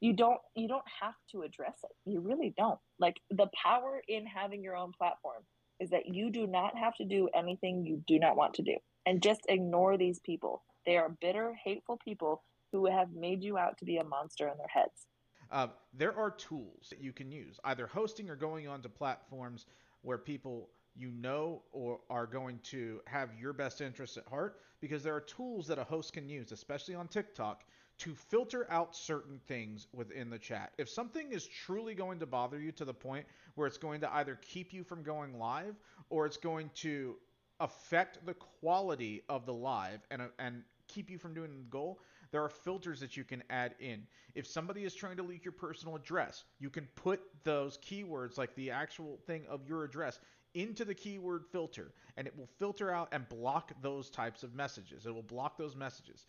[0.00, 1.90] you don't you don't have to address it.
[2.04, 2.78] You really don't.
[2.98, 5.42] Like the power in having your own platform
[5.80, 8.76] is that you do not have to do anything you do not want to do.
[9.04, 10.62] And just ignore these people.
[10.84, 12.42] They are bitter, hateful people
[12.72, 15.06] who have made you out to be a monster in their heads.
[15.50, 19.66] Uh, there are tools that you can use, either hosting or going onto platforms
[20.02, 25.02] where people you know or are going to have your best interests at heart, because
[25.02, 27.64] there are tools that a host can use, especially on TikTok,
[27.98, 30.72] to filter out certain things within the chat.
[30.78, 34.14] If something is truly going to bother you to the point where it's going to
[34.16, 35.74] either keep you from going live
[36.10, 37.16] or it's going to
[37.60, 42.00] affect the quality of the live and uh, and keep you from doing the goal,
[42.30, 44.06] there are filters that you can add in.
[44.34, 48.54] If somebody is trying to leak your personal address, you can put those keywords, like
[48.54, 50.20] the actual thing of your address,
[50.56, 55.06] into the keyword filter, and it will filter out and block those types of messages.
[55.06, 56.26] It will block those messages.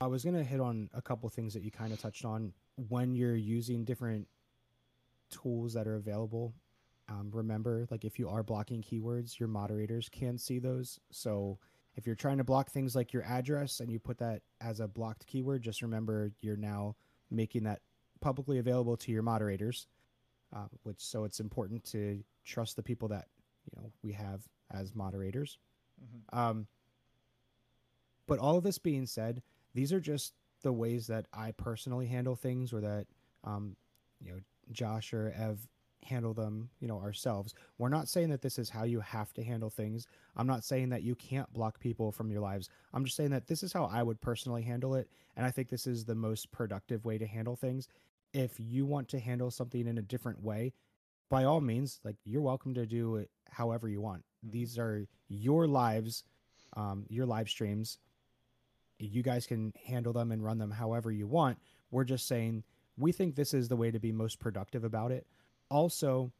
[0.00, 2.52] I was going to hit on a couple things that you kind of touched on
[2.88, 4.26] when you're using different
[5.30, 6.54] tools that are available.
[7.08, 11.00] Um, remember, like if you are blocking keywords, your moderators can see those.
[11.10, 11.58] So
[11.96, 14.88] if you're trying to block things like your address and you put that as a
[14.88, 16.96] blocked keyword, just remember you're now
[17.30, 17.80] making that
[18.20, 19.86] publicly available to your moderators.
[20.54, 23.28] Uh, which so it's important to trust the people that
[23.64, 25.58] you know we have as moderators.
[26.02, 26.38] Mhm.
[26.38, 26.66] Um,
[28.26, 29.42] but all of this being said,
[29.74, 33.06] these are just the ways that I personally handle things, or that
[33.44, 33.76] um,
[34.20, 34.40] you know
[34.70, 35.68] Josh or Ev
[36.04, 36.70] handle them.
[36.80, 37.54] You know ourselves.
[37.78, 40.06] We're not saying that this is how you have to handle things.
[40.36, 42.68] I'm not saying that you can't block people from your lives.
[42.92, 45.68] I'm just saying that this is how I would personally handle it, and I think
[45.68, 47.88] this is the most productive way to handle things.
[48.32, 50.72] If you want to handle something in a different way,
[51.32, 54.22] by all means, like you're welcome to do it however you want.
[54.42, 56.24] these are your lives,
[56.76, 57.96] um, your live streams.
[58.98, 61.56] You guys can handle them and run them however you want.
[61.90, 62.64] We're just saying
[62.98, 65.26] we think this is the way to be most productive about it.
[65.70, 66.32] Also,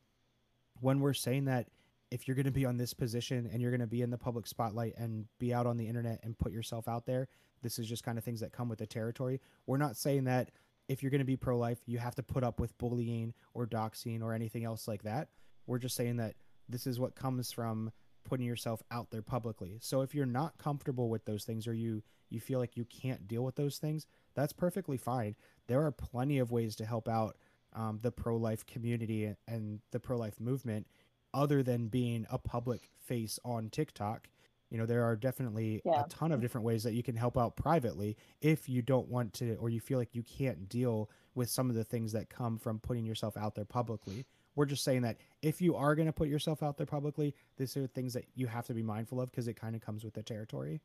[0.81, 1.69] when we're saying that
[2.11, 4.19] if you're going to be on this position and you're going to be in the
[4.19, 7.29] public spotlight and be out on the internet and put yourself out there,
[7.63, 9.41] this is just kind of things that come with the territory.
[9.65, 10.51] We're not saying that
[10.89, 13.67] if you're going to be pro life, you have to put up with bullying or
[13.67, 15.29] doxing or anything else like that.
[15.67, 16.35] We're just saying that
[16.69, 17.93] this is what comes from
[18.25, 19.79] putting yourself out there publicly.
[19.81, 23.29] So if you're not comfortable with those things or you you feel like you can't
[23.29, 25.37] deal with those things, that's perfectly fine.
[25.67, 27.37] There are plenty of ways to help out
[27.75, 30.87] um, the pro life community and the pro life movement
[31.35, 34.29] other than being a public face on TikTok.
[34.73, 36.03] You know, there are definitely Yeah.
[36.03, 39.35] a ton of different ways that you can help out privately if you don't want
[39.35, 42.59] to or you feel like you can't deal with some of the things that come
[42.59, 44.25] from putting yourself out there publicly.
[44.55, 47.77] We're just saying that if you are going to put yourself out there publicly, these
[47.77, 50.15] are things that you have to be mindful of because it kind of comes with
[50.15, 50.81] the territory.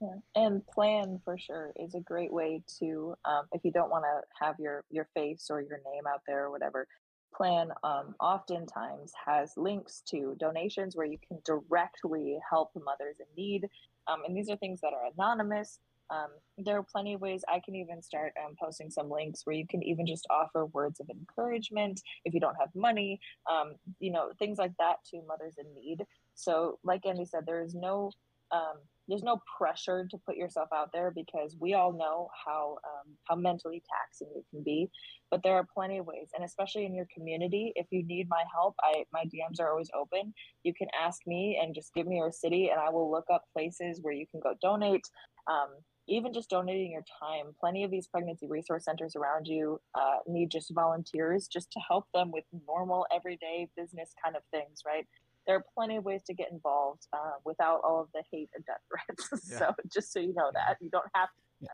[0.00, 0.14] Yeah.
[0.34, 4.22] And plan for sure is a great way to, um, if you don't want to
[4.44, 6.88] have your your face or your name out there or whatever.
[7.36, 13.68] Plan um, oftentimes has links to donations where you can directly help mothers in need,
[14.08, 15.80] um, and these are things that are anonymous.
[16.08, 17.44] Um, there are plenty of ways.
[17.48, 21.00] I can even start um, posting some links where you can even just offer words
[21.00, 25.54] of encouragement if you don't have money, um, you know, things like that to mothers
[25.58, 26.06] in need.
[26.34, 28.12] So, like Andy said, there is no
[28.52, 28.76] um,
[29.08, 33.34] there's no pressure to put yourself out there because we all know how um, how
[33.34, 34.88] mentally taxing it can be
[35.30, 38.42] but there are plenty of ways and especially in your community if you need my
[38.52, 40.32] help i my dms are always open.
[40.62, 43.44] You can ask me and just give me your city and i will look up
[43.52, 45.04] places where you can go donate
[45.48, 45.68] um,
[46.08, 47.52] even just donating your time.
[47.58, 52.06] Plenty of these pregnancy resource centers around you uh, need just volunteers just to help
[52.14, 55.06] them with normal everyday business kind of things right
[55.46, 58.64] there are plenty of ways to get involved uh, without all of the hate and
[58.64, 59.48] death threats.
[59.50, 59.58] Yeah.
[59.58, 61.40] so just so you know that you don't have to.
[61.60, 61.68] Yeah.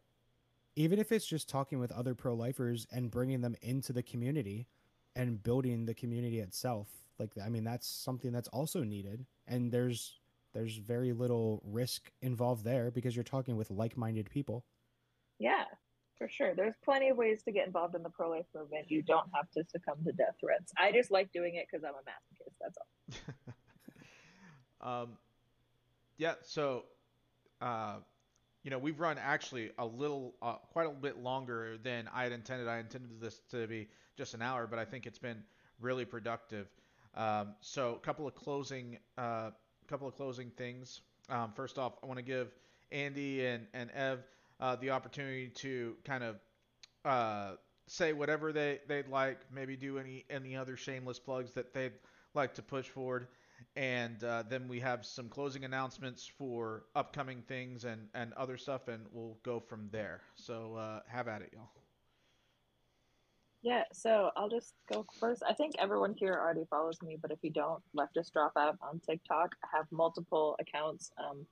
[0.77, 4.69] even if it's just talking with other pro lifers and bringing them into the community
[5.17, 6.89] and building the community itself
[7.19, 10.19] like i mean that's something that's also needed and there's
[10.55, 14.65] there's very little risk involved there because you're talking with like-minded people
[15.39, 15.65] yeah
[16.17, 19.29] for sure there's plenty of ways to get involved in the pro-life movement you don't
[19.35, 22.55] have to succumb to death threats i just like doing it because i'm a masochist
[22.61, 23.55] that's all
[24.83, 25.11] um,
[26.19, 26.85] yeah, so
[27.61, 27.97] uh,
[28.63, 32.33] you know we've run actually a little, uh, quite a bit longer than I had
[32.33, 32.69] intended.
[32.69, 35.43] I intended this to be just an hour, but I think it's been
[35.81, 36.69] really productive.
[37.15, 39.51] Um, so a couple of closing, uh,
[39.89, 41.01] couple of closing things.
[41.29, 42.49] Um, first off, I want to give
[42.91, 44.21] Andy and and Ev
[44.61, 46.37] uh, the opportunity to kind of
[47.05, 47.53] uh,
[47.87, 49.41] say whatever they they'd like.
[49.53, 51.93] Maybe do any any other shameless plugs that they'd
[52.35, 53.29] like to push forward
[53.77, 58.89] and uh, then we have some closing announcements for upcoming things and, and other stuff,
[58.89, 60.21] and we'll go from there.
[60.37, 61.71] So uh, have at it, y'all.
[63.63, 65.43] Yeah, so I'll just go first.
[65.49, 69.55] I think everyone here already follows me, but if you don't, leftist dropout on TikTok.
[69.65, 71.13] I have multiple accounts.
[71.17, 71.47] Um,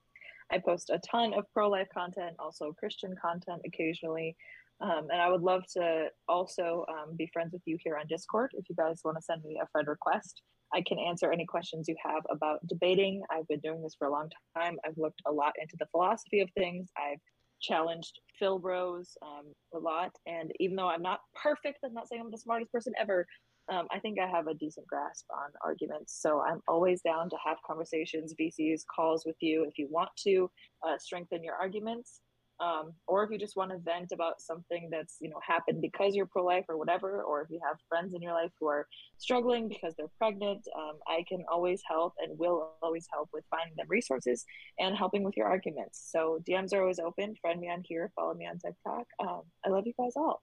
[0.51, 4.37] I post a ton of pro life content, also Christian content occasionally.
[4.81, 8.53] Um, and I would love to also um, be friends with you here on Discord.
[8.55, 11.89] If you guys want to send me a friend request, I can answer any questions
[11.89, 13.23] you have about debating.
[13.31, 14.79] I've been doing this for a long time.
[14.87, 16.91] I've looked a lot into the philosophy of things.
[16.97, 17.21] I've
[17.61, 20.13] challenged Phil Rose um, a lot.
[20.27, 23.27] And even though I'm not perfect, I'm not saying I'm the smartest person ever.
[23.71, 26.19] Um, I think I have a decent grasp on arguments.
[26.21, 30.51] So I'm always down to have conversations, VCs, calls with you if you want to
[30.87, 32.21] uh, strengthen your arguments.
[32.61, 36.15] Um, or if you just want to vent about something that's you know happened because
[36.15, 39.69] you're pro-life or whatever, or if you have friends in your life who are struggling
[39.69, 43.87] because they're pregnant, um, I can always help and will always help with finding them
[43.89, 44.45] resources
[44.79, 46.09] and helping with your arguments.
[46.13, 47.35] So DMs are always open.
[47.41, 49.07] Friend me on here, follow me on TikTok.
[49.19, 50.43] Um, I love you guys all.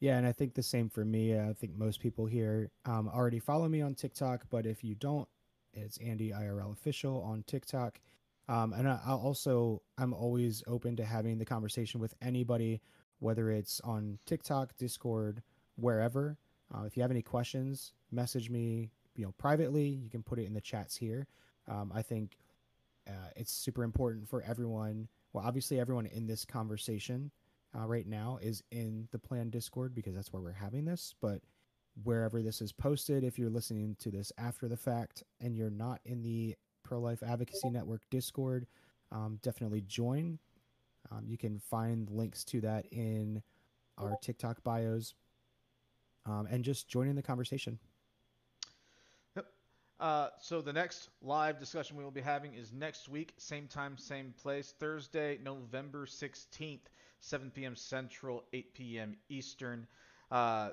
[0.00, 1.38] Yeah, and I think the same for me.
[1.38, 5.28] I think most people here um, already follow me on TikTok, but if you don't,
[5.74, 8.00] it's Andy IRL official on TikTok.
[8.50, 12.80] Um, and I, also, I'm always open to having the conversation with anybody,
[13.20, 15.40] whether it's on TikTok, Discord,
[15.76, 16.36] wherever.
[16.74, 19.86] Uh, if you have any questions, message me, you know, privately.
[19.86, 21.28] You can put it in the chats here.
[21.68, 22.38] Um, I think
[23.08, 25.06] uh, it's super important for everyone.
[25.32, 27.30] Well, obviously, everyone in this conversation
[27.78, 31.14] uh, right now is in the plan Discord because that's where we're having this.
[31.20, 31.40] But
[32.02, 36.00] wherever this is posted, if you're listening to this after the fact and you're not
[36.04, 36.56] in the
[36.90, 38.66] Pro Life Advocacy Network Discord,
[39.12, 40.40] um, definitely join.
[41.12, 43.40] Um, you can find links to that in
[43.96, 45.14] our TikTok bios
[46.26, 47.78] um, and just join in the conversation.
[50.00, 53.96] Uh, so the next live discussion we will be having is next week, same time,
[53.96, 56.80] same place, Thursday, November 16th,
[57.20, 57.76] 7 p.m.
[57.76, 59.16] Central, 8 p.m.
[59.28, 59.86] Eastern.
[60.30, 60.70] Uh,